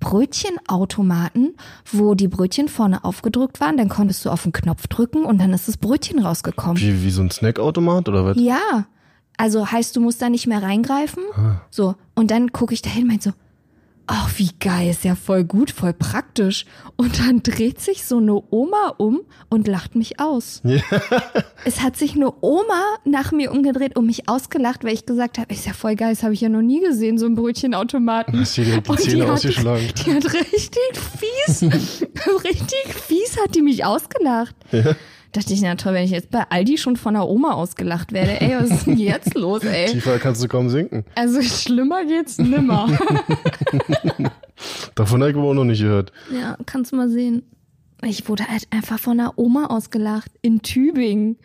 [0.00, 1.56] Brötchenautomaten,
[1.90, 3.76] wo die Brötchen vorne aufgedrückt waren.
[3.76, 6.78] Dann konntest du auf den Knopf drücken und dann ist das Brötchen rausgekommen.
[6.80, 8.36] Wie, wie so ein Snackautomat oder was?
[8.38, 8.86] Ja.
[9.36, 11.22] Also heißt, du musst da nicht mehr reingreifen.
[11.70, 11.94] So.
[12.14, 13.36] Und dann gucke ich dahin und meinte so,
[14.08, 16.64] ach, wie geil, ist ja voll gut, voll praktisch.
[16.96, 20.62] Und dann dreht sich so eine Oma um und lacht mich aus.
[21.64, 25.52] Es hat sich eine Oma nach mir umgedreht und mich ausgelacht, weil ich gesagt habe,
[25.52, 28.40] ist ja voll geil, das habe ich ja noch nie gesehen, so ein Brötchenautomaten.
[28.40, 29.88] Hast dir direkt die Zähne hat, ausgeschlagen.
[30.06, 30.80] Die hat richtig
[31.18, 31.62] fies,
[32.44, 34.54] richtig fies hat die mich ausgelacht.
[35.32, 38.40] Dachte ich, na toll, wenn ich jetzt bei Aldi schon von der Oma ausgelacht werde.
[38.40, 39.86] Ey, was ist denn jetzt los, ey?
[39.92, 41.04] Tiefer kannst du kaum sinken.
[41.14, 42.88] Also schlimmer geht's nimmer.
[44.94, 46.12] Davon habe ich aber auch noch nicht gehört.
[46.32, 47.42] ja, kannst du mal sehen.
[48.02, 51.36] Ich wurde halt einfach von der Oma ausgelacht in Tübingen.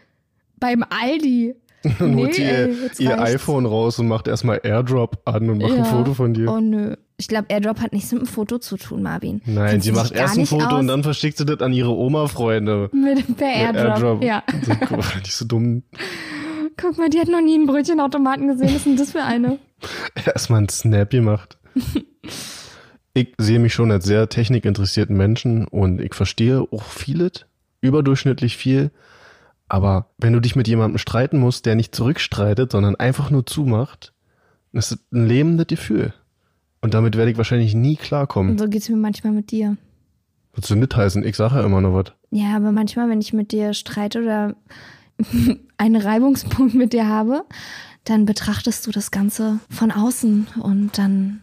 [0.59, 1.55] Beim Aldi.
[1.99, 5.57] Dann Nee, holt sie ey, ihr, ihr iPhone raus und macht erstmal Airdrop an und
[5.61, 5.83] macht ein Ja.
[5.83, 6.49] Foto von dir.
[6.51, 6.95] Oh nö.
[7.17, 9.41] Ich glaube, Airdrop hat nichts mit dem Foto zu tun, Marvin.
[9.45, 12.89] Nein, sie macht erst ein Foto und dann verschickt sie das an ihre Oma-Freunde.
[12.91, 14.23] Mit, per Airdrop.
[14.23, 14.43] Ja.
[14.79, 15.83] Guck mal, Nicht so dumm.
[16.75, 18.67] Guck mal, die hat noch nie einen Brötchenautomaten gesehen.
[18.67, 19.59] Was ist denn das für eine?
[20.25, 21.57] Erstmal ein Snap gemacht.
[23.13, 27.45] ich sehe mich schon als sehr technikinteressierten Menschen und ich verstehe auch vieles,
[27.81, 28.91] überdurchschnittlich viel.
[29.69, 34.13] Aber wenn du dich mit jemandem streiten musst, der nicht zurückstreitet, sondern einfach nur zumacht,
[34.71, 36.13] das ist ein lebendes Gefühl.
[36.83, 38.51] Und damit werde ich wahrscheinlich nie klarkommen.
[38.51, 39.77] Und so geht's mir manchmal mit dir.
[40.53, 41.23] Würdest du nicht heißen?
[41.23, 42.11] Ich sage ja immer noch was.
[42.29, 44.55] Ja, aber manchmal, wenn ich mit dir streite oder
[45.77, 47.45] einen Reibungspunkt mit dir habe,
[48.03, 51.41] dann betrachtest du das Ganze von außen und dann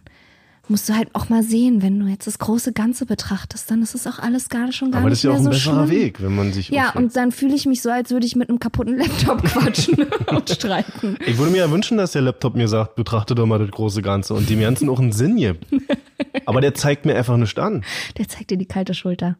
[0.70, 3.94] musst du halt auch mal sehen, wenn du jetzt das große Ganze betrachtest, dann ist
[3.94, 5.50] es auch alles gar schon gar Aber das nicht ist ja mehr auch ein so
[5.50, 5.98] besserer schlimm.
[6.02, 6.96] Weg, wenn man sich Ja, aufregt.
[6.96, 10.48] und dann fühle ich mich so, als würde ich mit einem kaputten Laptop quatschen und
[10.48, 11.18] streiten.
[11.26, 14.00] Ich würde mir ja wünschen, dass der Laptop mir sagt, betrachte doch mal das große
[14.02, 15.66] Ganze und dem Ganzen auch einen Sinn gibt.
[16.46, 17.84] Aber der zeigt mir einfach nicht an.
[18.18, 19.36] Der zeigt dir die kalte Schulter.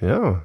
[0.00, 0.44] Ja.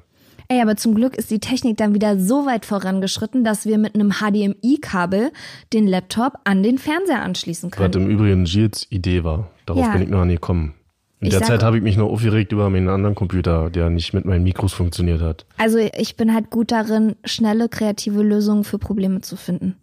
[0.52, 3.94] Ey, aber zum Glück ist die Technik dann wieder so weit vorangeschritten, dass wir mit
[3.94, 5.30] einem HDMI-Kabel
[5.72, 8.06] den Laptop an den Fernseher anschließen Was können.
[8.06, 9.48] im Übrigen Gilles Idee war.
[9.66, 9.92] Darauf Ja.
[9.92, 10.74] bin ich noch nie gekommen.
[11.20, 13.90] In Ich der sag- Zeit habe ich mich noch aufgeregt über meinen anderen Computer, der
[13.90, 15.46] nicht mit meinen Mikros funktioniert hat.
[15.56, 19.76] Also ich bin halt gut darin, schnelle, kreative Lösungen für Probleme zu finden.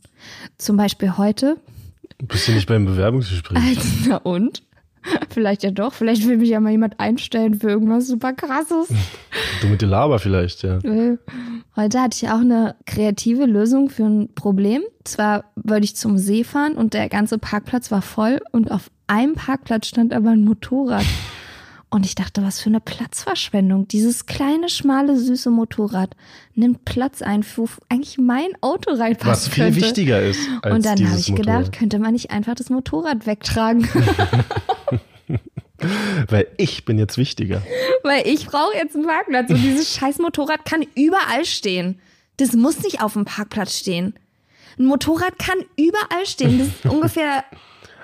[0.58, 1.56] Zum Beispiel heute
[2.28, 3.58] Bist du nicht beim Bewerbungsgespräch?
[3.58, 4.64] Also, na und?
[5.30, 5.94] Vielleicht ja doch.
[5.94, 8.90] Vielleicht will mich ja mal jemand einstellen für irgendwas super krasses.
[9.62, 10.80] Du mit Laber vielleicht, ja.
[10.80, 11.18] Äh,
[11.76, 14.82] Heute hatte ich auch eine kreative Lösung für ein Problem.
[15.04, 19.36] Zwar wollte ich zum See fahren und der ganze Parkplatz war voll und auf einem
[19.36, 21.06] Parkplatz stand aber ein Motorrad.
[21.90, 23.88] Und ich dachte, was für eine Platzverschwendung.
[23.88, 26.18] Dieses kleine, schmale, süße Motorrad
[26.54, 29.82] nimmt Platz ein, wo eigentlich mein Auto reinpassen Was viel könnte.
[29.82, 31.72] wichtiger ist als Und dann habe ich gedacht, Motorrad.
[31.72, 33.88] könnte man nicht einfach das Motorrad wegtragen?
[36.28, 37.62] Weil ich bin jetzt wichtiger.
[38.04, 42.00] Weil ich brauche jetzt einen Parkplatz und dieses scheiß Motorrad kann überall stehen.
[42.38, 44.14] Das muss nicht auf dem Parkplatz stehen.
[44.80, 46.60] Ein Motorrad kann überall stehen.
[46.60, 47.44] Das ist ungefähr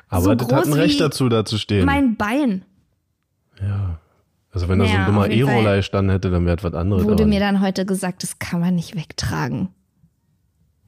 [0.10, 1.86] Aber so das hat ein groß Recht dazu, da zu stehen.
[1.86, 2.64] mein Bein.
[4.52, 5.30] Also wenn da so Ja, ein dummer.
[5.30, 7.06] E-Roller standen hätte, dann wäre das was anderes.
[7.06, 9.70] Wurde mir dann heute gesagt, das kann man nicht wegtragen.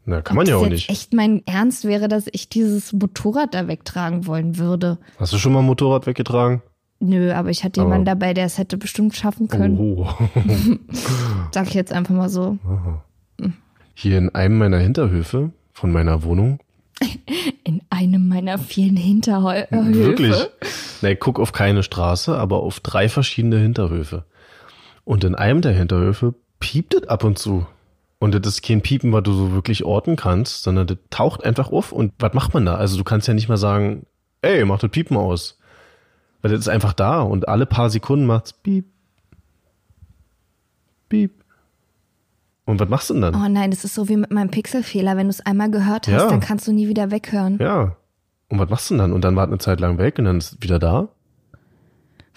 [0.07, 0.89] Na, kann man Ob ja das auch nicht.
[0.89, 4.99] echt mein Ernst wäre, dass ich dieses Motorrad da wegtragen wollen würde.
[5.19, 6.61] Hast du schon mal ein Motorrad weggetragen?
[6.99, 9.77] Nö, aber ich hatte Aber- jemanden dabei, der es hätte bestimmt schaffen können.
[9.79, 10.07] Oh.
[11.51, 12.57] Sag ich jetzt einfach mal so.
[13.95, 16.59] Hier in einem meiner Hinterhöfe von meiner Wohnung.
[17.63, 19.67] In einem meiner vielen Hinterhöfe.
[19.71, 20.35] Wirklich?
[21.01, 24.25] Ich guck auf keine Straße, aber auf drei verschiedene Hinterhöfe.
[25.03, 27.67] Und in einem der Hinterhöfe piept es ab und zu.
[28.17, 31.71] Und das ist kein Piepen, was du so wirklich orten kannst, sondern das taucht einfach
[31.71, 31.91] auf.
[31.91, 32.75] Und was macht man da?
[32.75, 34.05] Also du kannst ja nicht mal sagen,
[34.41, 35.59] ey, mach das Piepen aus.
[36.41, 38.85] Weil das ist einfach da und alle paar Sekunden macht's piep,
[41.09, 41.44] piep.
[42.65, 43.35] Und was machst du denn dann?
[43.35, 45.17] Oh nein, das ist so wie mit meinem Pixelfehler.
[45.17, 46.27] Wenn du es einmal gehört hast, Ja.
[46.29, 47.57] dann kannst du nie wieder weghören.
[47.61, 47.95] Ja.
[48.49, 49.13] Und was machst du denn dann?
[49.13, 51.09] Und dann war es eine Zeit lang weg und dann ist es wieder da?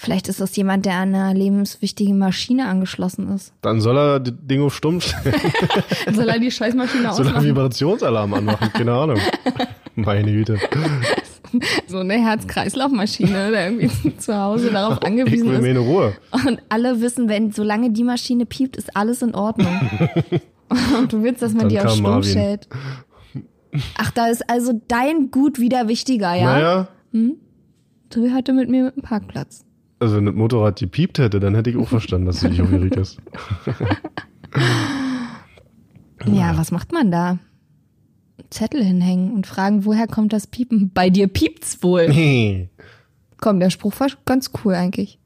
[0.00, 3.52] Vielleicht ist das jemand, der an einer lebenswichtigen Maschine angeschlossen ist.
[3.62, 5.34] Dann soll er das Ding auf stumm stellen.
[6.14, 7.44] Soll er die Scheißmaschine Soll er ausmachen?
[7.44, 8.72] Vibrationsalarm anmachen?
[8.72, 9.18] Keine Ahnung.
[9.96, 10.58] Meine Güte.
[11.86, 15.62] So eine Herz-Kreislauf-Maschine, der irgendwie zu Hause darauf Ich angewiesen will ist.
[15.62, 16.12] mir eine Ruhe.
[16.46, 19.72] Und alle wissen, wenn solange die Maschine piept, ist alles in Ordnung.
[20.98, 22.30] Und du willst, dass man Dann die auf stumm Marvin.
[22.30, 22.68] stellt.
[23.96, 26.44] Ach, da ist also dein Gut wieder wichtiger, ja?
[26.44, 26.88] Naja,
[28.10, 29.64] Du hatte mit mir mit dem Parkplatz.
[30.00, 32.96] also wenn das Motorrad gepiept hätte, dann hätte ich auch verstanden, dass du dich aufgeregt
[32.98, 33.18] hast.
[36.26, 37.38] Ja, was macht man da?
[38.50, 40.90] Zettel hinhängen und fragen, woher kommt das Piepen?
[40.92, 42.08] Bei dir piept's wohl.
[42.08, 42.68] Nee.
[43.40, 45.18] Komm, der Spruch war ganz cool eigentlich.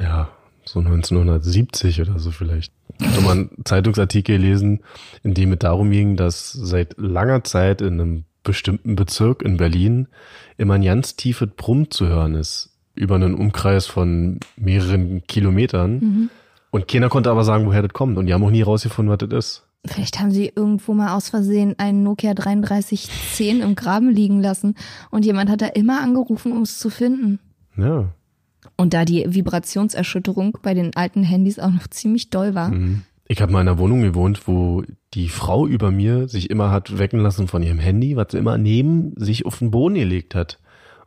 [0.00, 0.30] Ja,
[0.64, 2.72] so 1970 oder so vielleicht.
[3.00, 4.80] Ich habe mal einen Zeitungsartikel gelesen,
[5.22, 10.08] in dem es darum ging, dass seit langer Zeit in einem bestimmten Bezirk in Berlin
[10.56, 12.70] immer ein ganz tiefes Brummen zu hören ist.
[12.94, 16.30] Über einen Umkreis von mehreren Kilometern.
[16.70, 18.18] Und keiner konnte aber sagen, woher das kommt.
[18.18, 19.67] Und die haben auch nie rausgefunden, was das ist.
[19.86, 24.74] Vielleicht haben sie irgendwo mal aus Versehen einen Nokia 3310 im Graben liegen lassen
[25.10, 27.38] und jemand hat da immer angerufen, um es zu finden.
[27.76, 28.12] Ja.
[28.76, 32.70] Und da die Vibrationserschütterung bei den alten Handys auch noch ziemlich doll war.
[32.70, 33.02] Mhm.
[33.28, 34.82] Ich habe mal in einer Wohnung gewohnt, wo
[35.14, 38.56] die Frau über mir sich immer hat wecken lassen von ihrem Handy, was sie immer
[38.56, 40.58] neben sich auf den Boden gelegt hat.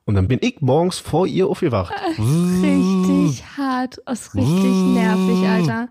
[0.05, 1.93] Und dann bin ich morgens vor ihr aufgewacht.
[2.17, 5.89] Richtig hart, das ist richtig nervig, Alter.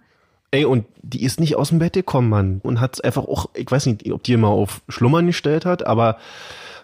[0.52, 2.60] Ey, und die ist nicht aus dem Bett gekommen, Mann.
[2.62, 6.18] Und hat einfach auch, ich weiß nicht, ob die immer auf Schlummern gestellt hat, aber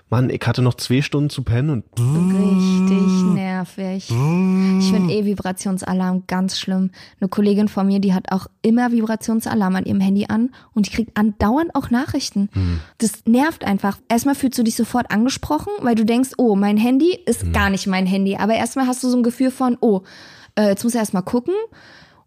[0.08, 4.08] Mann, ich hatte noch zwei Stunden zu pennen und Richtig nervig.
[4.08, 6.90] Ich finde eh Vibrationsalarm ganz schlimm.
[7.20, 10.92] Eine Kollegin von mir, die hat auch immer Vibrationsalarm an ihrem Handy an und die
[10.92, 12.50] kriegt andauernd auch Nachrichten.
[12.98, 13.98] Das nervt einfach.
[14.08, 17.88] Erstmal fühlst du dich sofort angesprochen, weil du denkst, oh, mein Handy ist gar nicht
[17.88, 18.36] mein Handy.
[18.36, 20.02] Aber erstmal hast du so ein Gefühl von, oh,
[20.56, 21.54] äh, jetzt muss er erstmal gucken.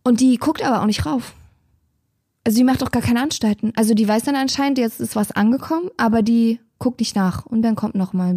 [0.04, 1.34] Und die guckt aber auch nicht rauf.
[2.43, 3.74] Also die macht auch gar keine Anstalten.
[3.76, 7.45] Also die weiß dann anscheinend, jetzt ist was angekommen, aber die guckt nicht nach.
[7.45, 8.36] Und dann kommt noch mal.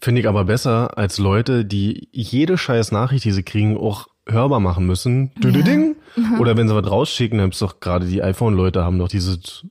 [0.00, 4.60] finde ich aber besser als Leute, die jede scheiß Nachricht, die sie kriegen, auch hörbar
[4.60, 5.32] machen müssen.
[5.62, 5.96] Ding.
[6.38, 9.64] Oder wenn sie was rausschicken, dann ist doch gerade die iPhone-Leute haben doch dieses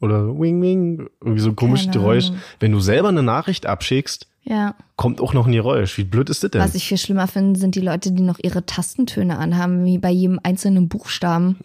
[0.00, 2.30] oder Wing Wing, irgendwie so ein komisches Geräusch.
[2.60, 4.74] Wenn du selber eine Nachricht abschickst, Ja.
[4.96, 5.96] kommt auch noch ein Geräusch.
[5.96, 6.60] Wie blöd ist das denn?
[6.60, 10.10] Was ich viel schlimmer finde, sind die Leute, die noch ihre Tastentöne anhaben, wie bei
[10.10, 11.56] jedem einzelnen Buchstaben.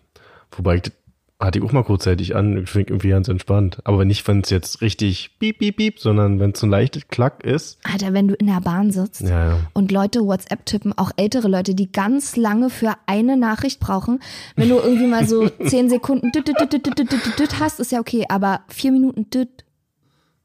[0.52, 0.92] Wobei ich, das
[1.40, 3.78] hatte ich auch mal kurzzeitig an, ich finde irgendwie ganz entspannt.
[3.84, 7.08] Aber nicht, wenn es jetzt richtig piep, piep, piep, sondern wenn es so ein leichtes
[7.08, 7.78] Klack ist.
[7.82, 9.58] Alter, wenn du in der Bahn sitzt Ja, ja.
[9.72, 14.20] und Leute WhatsApp tippen, auch ältere Leute, die ganz lange für eine Nachricht brauchen,
[14.54, 17.58] wenn du irgendwie mal so zehn Sekunden düt, düt, düt, düt, düt, düt, düt, düt
[17.58, 19.64] hast, ist ja okay, aber vier Minuten düt,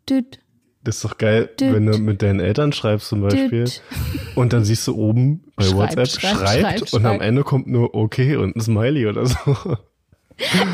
[0.10, 0.40] düt,
[0.86, 1.74] Das ist doch geil, Düt.
[1.74, 3.66] wenn du mit deinen Eltern schreibst zum Beispiel.
[3.66, 3.82] düt.
[4.36, 7.22] Und dann siehst du oben bei Schreibt, WhatsApp schreibt, schreibt, schreibt, und am.
[7.22, 9.78] Ende kommt nur okay und ein Smiley oder so.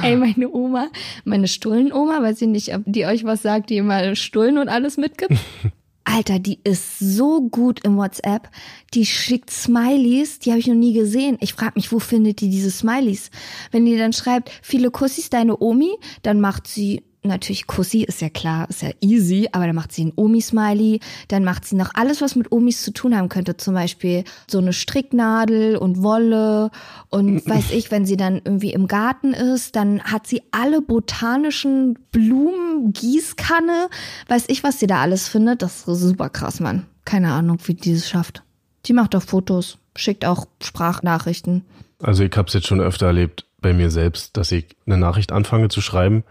[0.03, 0.89] Ey, meine Oma,
[1.23, 4.97] meine Stullenoma, weiß ich nicht, ob die euch was sagt, die immer Stullen und alles
[4.97, 5.33] mitgibt.
[6.03, 8.49] Alter, die ist so gut im WhatsApp.
[8.93, 11.37] Die schickt Smileys, die habe ich noch nie gesehen.
[11.39, 13.29] Ich frage mich, wo findet die diese Smileys?
[13.71, 15.91] Wenn die dann schreibt, viele Kussis deine Omi,
[16.23, 20.05] dann macht sie natürlich Kussi, ist ja klar, ist ja easy, aber dann macht sie
[20.05, 23.73] ein Omi-Smiley, dann macht sie noch alles, was mit Omis zu tun haben könnte, zum
[23.73, 26.71] Beispiel so eine Stricknadel und Wolle
[27.09, 31.99] und weiß ich, wenn sie dann irgendwie im Garten ist, dann hat sie alle botanischen
[32.11, 33.89] Blumen, Gießkanne,
[34.27, 36.85] weiß ich, was sie da alles findet, das ist super krass, Mann.
[37.05, 38.43] Keine Ahnung, wie die es schafft.
[38.85, 41.65] Die macht auch Fotos, schickt auch Sprachnachrichten.
[42.01, 45.31] Also ich habe es jetzt schon öfter erlebt bei mir selbst, dass ich eine Nachricht
[45.31, 46.23] anfange zu schreiben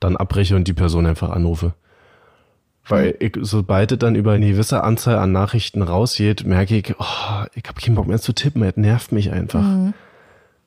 [0.00, 1.74] dann abbreche und die Person einfach anrufe.
[2.88, 7.44] Weil ich, sobald es dann über eine gewisse Anzahl an Nachrichten rausgeht, merke ich, oh,
[7.54, 9.62] ich habe keinen Bock mehr zu tippen, es nervt mich einfach.
[9.62, 9.94] Mhm.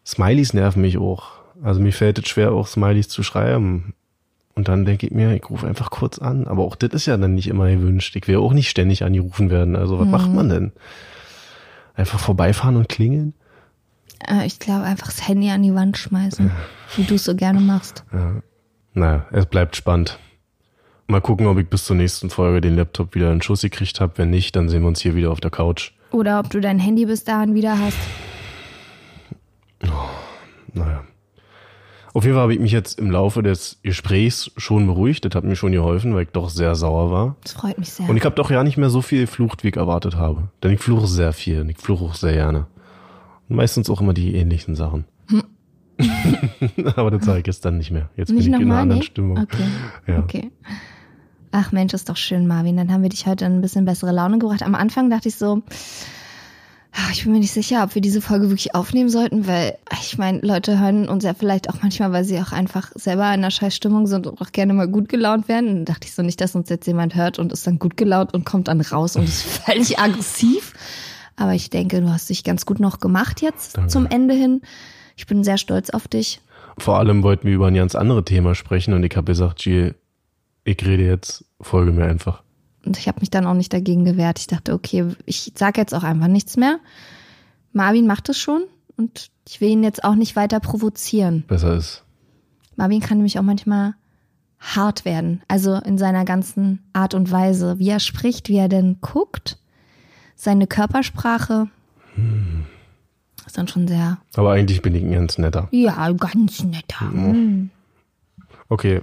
[0.05, 1.31] Smileys nerven mich auch.
[1.61, 3.93] Also mir fällt es schwer, auch Smileys zu schreiben.
[4.55, 6.47] Und dann denke ich mir, ich rufe einfach kurz an.
[6.47, 8.15] Aber auch das ist ja dann nicht immer gewünscht.
[8.17, 9.77] Ich will auch nicht ständig angerufen werden.
[9.77, 10.11] Also was mhm.
[10.11, 10.71] macht man denn?
[11.95, 13.33] Einfach vorbeifahren und klingeln?
[14.27, 16.51] Äh, ich glaube, einfach das Handy an die Wand schmeißen, ja.
[16.97, 18.03] wie du es so gerne machst.
[18.11, 18.41] Ja.
[18.93, 20.19] Naja, es bleibt spannend.
[21.07, 24.13] Mal gucken, ob ich bis zur nächsten Folge den Laptop wieder in Schuss gekriegt habe.
[24.17, 25.91] Wenn nicht, dann sehen wir uns hier wieder auf der Couch.
[26.11, 27.97] Oder ob du dein Handy bis dahin wieder hast.
[29.83, 29.87] Oh,
[30.73, 31.03] naja.
[32.13, 35.25] Auf jeden Fall habe ich mich jetzt im Laufe des Gesprächs schon beruhigt.
[35.25, 37.35] Das hat mir schon geholfen, weil ich doch sehr sauer war.
[37.43, 38.09] Das freut mich sehr.
[38.09, 40.49] Und ich habe doch ja nicht mehr so viel Flucht, wie ich erwartet habe.
[40.63, 42.67] Denn ich fluche sehr viel und ich fluche auch sehr gerne.
[43.47, 45.05] Und meistens auch immer die ähnlichen Sachen.
[46.95, 48.09] Aber das sage ich jetzt dann nicht mehr.
[48.15, 49.37] Jetzt nicht bin ich in einer anderen Stimmung.
[49.39, 49.63] Okay.
[50.07, 50.19] Ja.
[50.19, 50.51] okay.
[51.51, 52.77] Ach Mensch, ist doch schön, Marvin.
[52.77, 54.61] Dann haben wir dich heute ein bisschen bessere Laune gebracht.
[54.63, 55.63] Am Anfang dachte ich so,
[57.11, 60.39] ich bin mir nicht sicher, ob wir diese Folge wirklich aufnehmen sollten, weil ich meine,
[60.39, 63.75] Leute hören uns ja vielleicht auch manchmal, weil sie auch einfach selber in einer scheiß
[63.75, 65.67] Stimmung sind und auch gerne mal gut gelaunt werden.
[65.67, 68.33] dann dachte ich so nicht, dass uns jetzt jemand hört und ist dann gut gelaunt
[68.33, 70.73] und kommt dann raus und ist völlig aggressiv.
[71.35, 73.89] Aber ich denke, du hast dich ganz gut noch gemacht jetzt Danke.
[73.89, 74.61] zum Ende hin.
[75.19, 76.39] Ich bin sehr stolz auf dich.
[76.77, 79.95] Vor allem wollten wir über ein ganz anderes Thema sprechen und ich habe gesagt, Jill,
[80.63, 82.41] ich rede jetzt, folge mir einfach.
[82.85, 84.39] Und ich habe mich dann auch nicht dagegen gewehrt.
[84.39, 86.79] Ich dachte, okay, ich sage jetzt auch einfach nichts mehr.
[87.73, 88.63] Marvin macht es schon
[88.95, 91.43] und ich will ihn jetzt auch nicht weiter provozieren.
[91.45, 92.05] Besser ist.
[92.77, 93.95] Marvin kann nämlich auch manchmal
[94.57, 95.41] hart werden.
[95.49, 97.77] Also in seiner ganzen Art und Weise.
[97.77, 99.57] Wie er spricht, wie er denn guckt,
[100.37, 101.67] seine Körpersprache.
[102.15, 102.63] Hm
[103.49, 104.19] ist dann schon sehr.
[104.35, 105.67] Aber eigentlich bin ich ein ganz netter.
[105.71, 107.05] Ja, ganz netter.
[107.05, 107.71] Mhm.
[108.69, 109.01] Okay,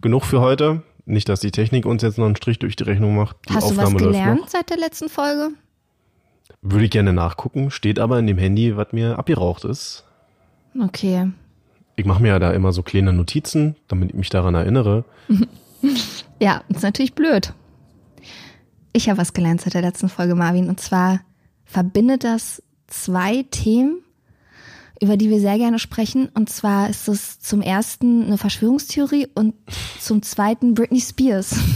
[0.00, 0.82] genug für heute.
[1.04, 3.36] Nicht, dass die Technik uns jetzt noch einen Strich durch die Rechnung macht.
[3.48, 5.50] Die Hast Aufnahme du was gelernt seit der letzten Folge?
[6.62, 10.04] Würde ich gerne nachgucken, steht aber in dem Handy, was mir abgeraucht ist.
[10.80, 11.30] Okay.
[11.96, 15.04] Ich mache mir ja da immer so kleine Notizen, damit ich mich daran erinnere.
[16.40, 17.52] ja, ist natürlich blöd.
[18.94, 21.20] Ich habe was gelernt seit der letzten Folge, Marvin, und zwar
[21.66, 22.62] verbindet das
[22.92, 24.02] zwei Themen,
[25.00, 26.28] über die wir sehr gerne sprechen.
[26.34, 29.54] Und zwar ist es zum ersten eine Verschwörungstheorie und
[29.98, 31.56] zum zweiten Britney Spears.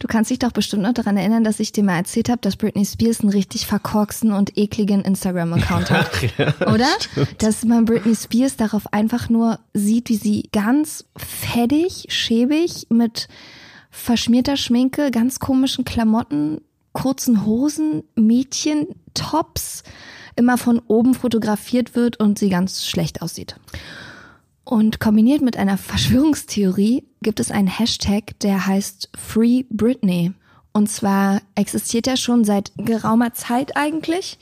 [0.00, 2.56] Du kannst dich doch bestimmt noch daran erinnern, dass ich dir mal erzählt habe, dass
[2.56, 6.10] Britney Spears einen richtig verkorksten und ekligen Instagram-Account hat.
[6.36, 6.88] ja, Oder?
[6.98, 7.42] Stimmt.
[7.42, 13.28] Dass man Britney Spears darauf einfach nur sieht, wie sie ganz fettig, schäbig mit
[13.90, 16.60] verschmierter Schminke, ganz komischen Klamotten,
[16.92, 19.84] kurzen Hosen, Mädchen, Tops
[20.36, 23.56] immer von oben fotografiert wird und sie ganz schlecht aussieht.
[24.64, 30.32] Und kombiniert mit einer Verschwörungstheorie gibt es einen Hashtag, der heißt Free Britney.
[30.72, 34.38] Und zwar existiert er schon seit geraumer Zeit eigentlich.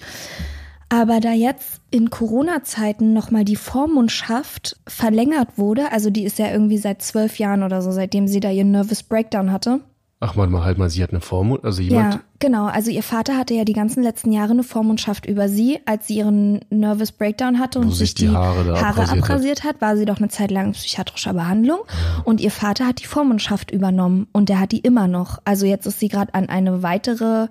[0.88, 6.78] Aber da jetzt in Corona-Zeiten nochmal die Vormundschaft verlängert wurde, also die ist ja irgendwie
[6.78, 9.80] seit zwölf Jahren oder so, seitdem sie da ihren Nervous Breakdown hatte,
[10.24, 12.14] Ach, warte mal, halt mal, sie hat eine Vormund, also jemand.
[12.14, 12.66] Ja, genau.
[12.66, 16.18] Also ihr Vater hatte ja die ganzen letzten Jahre eine Vormundschaft über sie, als sie
[16.18, 19.74] ihren Nervous Breakdown hatte und sich die, Haare, Haare abrasiert, abrasiert hat.
[19.74, 19.80] hat.
[19.80, 21.80] war sie doch eine Zeit lang in psychiatrischer Behandlung.
[21.88, 22.22] Ja.
[22.22, 25.38] Und ihr Vater hat die Vormundschaft übernommen und der hat die immer noch.
[25.44, 27.48] Also jetzt ist sie gerade an eine weitere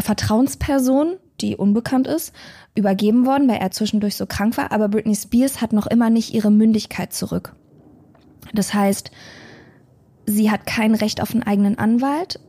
[0.00, 2.32] Vertrauensperson, die unbekannt ist,
[2.76, 4.70] übergeben worden, weil er zwischendurch so krank war.
[4.70, 7.52] Aber Britney Spears hat noch immer nicht ihre Mündigkeit zurück.
[8.52, 9.10] Das heißt,
[10.26, 12.40] Sie hat kein Recht auf einen eigenen Anwalt.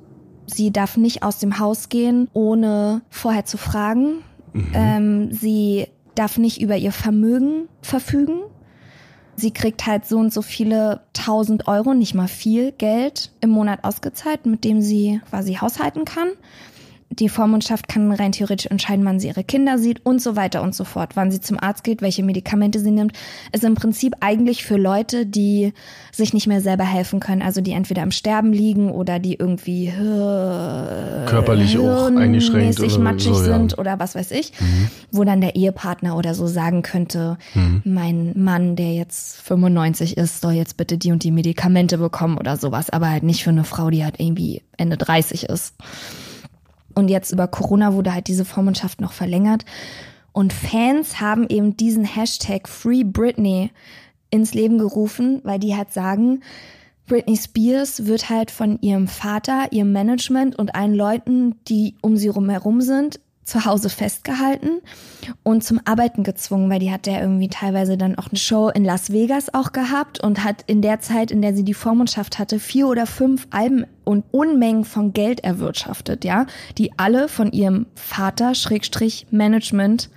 [0.46, 4.24] Sie darf nicht aus dem Haus gehen, ohne vorher zu fragen.
[4.54, 4.72] Mhm.
[4.74, 8.42] Ähm, sie darf nicht über ihr Vermögen verfügen.
[9.36, 13.84] Sie kriegt halt so und so viele tausend Euro, nicht mal viel Geld im Monat
[13.84, 16.30] ausgezahlt, mit dem sie quasi haushalten kann.
[17.12, 20.74] Die Vormundschaft kann rein theoretisch entscheiden, wann sie ihre Kinder sieht und so weiter und
[20.74, 23.14] so fort, wann sie zum Arzt geht, welche Medikamente sie nimmt.
[23.52, 25.74] Ist im Prinzip eigentlich für Leute, die
[26.12, 29.88] sich nicht mehr selber helfen können, also die entweder im Sterben liegen oder die irgendwie
[29.88, 33.58] äh, Körperlich auch eingeschränkt oder matschig so, ja.
[33.58, 34.54] sind oder was weiß ich,
[35.12, 37.38] wo dann der Ehepartner oder so sagen könnte,
[37.84, 42.58] mein Mann, der jetzt 95 ist, soll jetzt bitte die und die Medikamente bekommen oder
[42.58, 45.76] sowas, aber halt nicht für eine Frau, die halt irgendwie Ende 30 ist.
[46.96, 49.66] Und jetzt über Corona wurde halt diese Vormundschaft noch verlängert.
[50.34, 53.72] Und Fans haben eben diesen Hashtag Free Britney
[54.30, 56.42] ins Leben gerufen, weil die halt sagen,
[57.08, 62.32] Britney Spears wird halt von ihrem Vater, ihrem Management und allen Leuten, die um sie
[62.32, 64.82] herum sind, zu Hause festgehalten
[65.44, 68.86] und zum Arbeiten gezwungen, weil die hat ja irgendwie teilweise dann auch eine Show in
[68.86, 72.60] Las Vegas auch gehabt und hat in der Zeit, in der sie die Vormundschaft hatte,
[72.60, 76.46] vier oder fünf Alben und Unmengen von Geld erwirtschaftet, ja,
[76.78, 80.10] die alle von ihrem Vater, Schrägstrich, Management,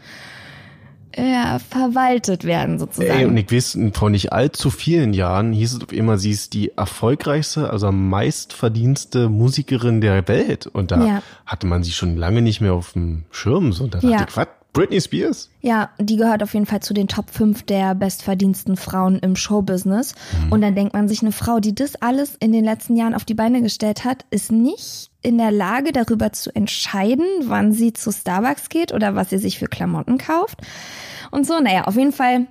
[1.16, 3.10] ja, verwaltet werden sozusagen.
[3.18, 6.52] Ey, und ich weiß, vor nicht allzu vielen Jahren hieß es auf immer, sie ist
[6.54, 10.66] die erfolgreichste, also am meistverdienste Musikerin der Welt.
[10.66, 11.22] Und da Ja.
[11.46, 13.72] hatte man sie schon lange nicht mehr auf dem Schirm.
[13.72, 14.18] So, und da Ja.
[14.18, 14.48] dachte ich, was?
[14.72, 15.50] Britney Spears?
[15.60, 20.16] Ja, die gehört auf jeden Fall zu den Top 5 der bestverdiensten Frauen im Showbusiness.
[20.50, 23.24] Und dann denkt man sich, eine Frau, die das alles in den letzten Jahren auf
[23.24, 28.12] die Beine gestellt hat, ist nicht in der Lage, darüber zu entscheiden, wann sie zu
[28.12, 30.60] Starbucks geht oder was sie sich für Klamotten kauft.
[31.30, 32.46] Und so, naja, auf jeden Fall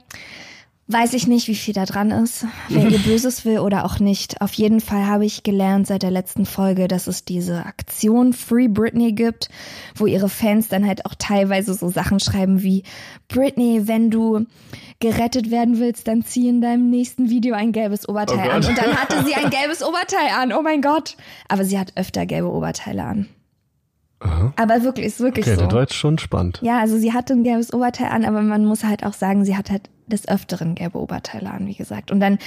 [0.87, 4.41] weiß ich nicht, wie viel da dran ist, wer ihr Böses will oder auch nicht.
[4.41, 8.67] Auf jeden Fall habe ich gelernt seit der letzten Folge, dass es diese Aktion Free
[8.67, 9.49] Britney gibt,
[9.95, 12.83] wo ihre Fans dann halt auch teilweise so Sachen schreiben wie
[13.29, 14.45] Britney, wenn du
[14.99, 18.65] gerettet werden willst, dann zieh in deinem nächsten Video ein gelbes Oberteil Oh an.
[18.65, 20.53] Und dann hatte sie ein gelbes Oberteil an.
[20.53, 21.15] Oh mein Gott.
[21.47, 23.29] Aber sie hat öfter gelbe Oberteile an.
[24.55, 25.63] Aber wirklich, ist wirklich Okay, so.
[25.65, 26.59] das war jetzt schon spannend.
[26.61, 29.57] Ja, also sie hatte ein gelbes Oberteil an, aber man muss halt auch sagen, sie
[29.57, 32.11] hat halt des Öfteren gelbe Oberteile an, wie gesagt.
[32.11, 32.37] Und dann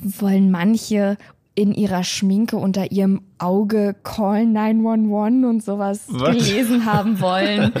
[0.00, 1.16] wollen manche
[1.54, 6.32] in ihrer Schminke unter ihrem Auge Call 911 und sowas Was?
[6.36, 7.72] gelesen haben wollen.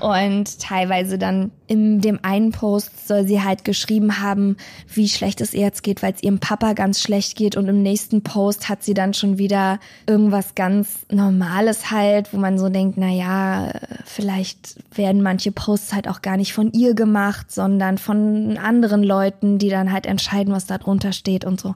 [0.00, 4.56] und teilweise dann in dem einen Post soll sie halt geschrieben haben,
[4.92, 7.56] wie schlecht es ihr jetzt geht, weil es ihrem Papa ganz schlecht geht.
[7.56, 12.58] Und im nächsten Post hat sie dann schon wieder irgendwas ganz Normales halt, wo man
[12.58, 13.72] so denkt, na ja,
[14.04, 19.58] vielleicht werden manche Posts halt auch gar nicht von ihr gemacht, sondern von anderen Leuten,
[19.58, 21.74] die dann halt entscheiden, was da drunter steht und so.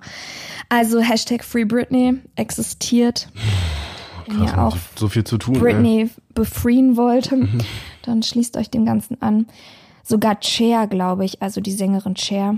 [0.68, 3.09] Also Hashtag Free Britney existiert.
[4.26, 5.54] Wenn Krass, ihr man auch so viel zu tun.
[5.56, 5.60] ey.
[5.60, 7.32] Britney befrieden wollt,
[8.02, 9.46] dann schließt euch dem Ganzen an.
[10.04, 12.56] Sogar Cher, glaube ich, also die Sängerin Cher.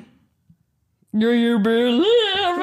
[1.12, 2.02] Do you believe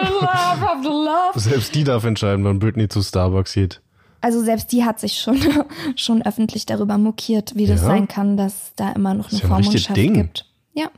[0.02, 1.34] in love of the love?
[1.40, 3.82] Selbst die darf entscheiden, wann Britney zu Starbucks geht.
[4.22, 5.40] Also selbst die hat sich schon,
[5.96, 7.88] schon öffentlich darüber mokiert, wie das Ja?
[7.88, 10.14] sein kann, dass da immer noch eine ja ein Vormundschaft Ding.
[10.14, 10.46] gibt.
[10.74, 10.90] Ja,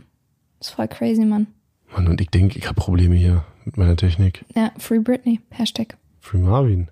[0.60, 1.48] ist voll crazy, Mann.
[1.94, 4.44] Mann, und ich denke, ich habe Probleme hier mit meiner Technik.
[4.56, 5.98] Ja, Free Britney, Hashtag.
[6.22, 6.90] Free Marvin.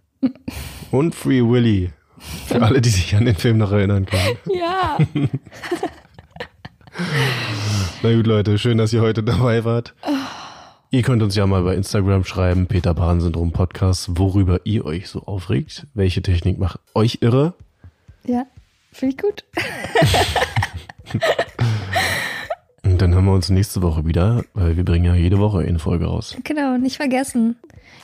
[0.91, 1.91] Und Free Willy.
[2.47, 4.37] Für alle, die sich an den Film noch erinnern können.
[4.53, 4.97] Ja.
[8.03, 9.93] Na gut, Leute, schön, dass ihr heute dabei wart.
[10.91, 15.07] Ihr könnt uns ja mal bei Instagram schreiben, Peter Pan Syndrom Podcast, worüber ihr euch
[15.07, 15.85] so aufregt.
[15.93, 17.53] Welche Technik macht euch irre?
[18.25, 18.45] ja,
[18.91, 19.45] finde ich gut.
[22.83, 25.79] Und dann hören wir uns nächste Woche wieder, weil wir bringen ja jede Woche eine
[25.79, 26.35] Folge raus.
[26.43, 27.55] Genau, nicht vergessen.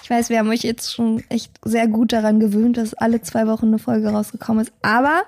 [0.05, 3.47] Ich weiß, wir haben euch jetzt schon echt sehr gut daran gewöhnt, dass alle zwei
[3.47, 4.71] Wochen eine Folge rausgekommen ist.
[4.83, 5.23] Aber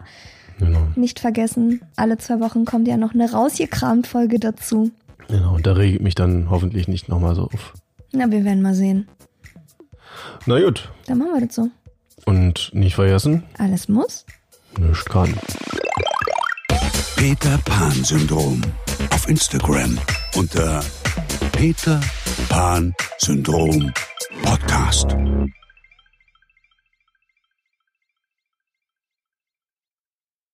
[0.60, 0.82] Genau.
[0.96, 4.92] nicht vergessen, alle zwei Wochen kommt ja noch eine rausgekramt Folge dazu.
[5.28, 5.56] genau.
[5.56, 7.74] Und da regt mich dann hoffentlich nicht nochmal so auf.
[8.12, 9.08] Na, wir werden mal sehen.
[10.46, 10.92] Na gut.
[11.08, 11.70] Dann machen wir das so.
[12.26, 14.28] Und nicht vergessen, Alles muss.
[14.80, 15.34] nichts kann.
[17.16, 18.62] Peter Pan Syndrom.
[19.10, 19.98] Auf Instagram
[20.36, 20.84] unter
[21.52, 22.00] Peter
[22.50, 23.92] Pan Syndrom
[24.44, 25.14] Podcast.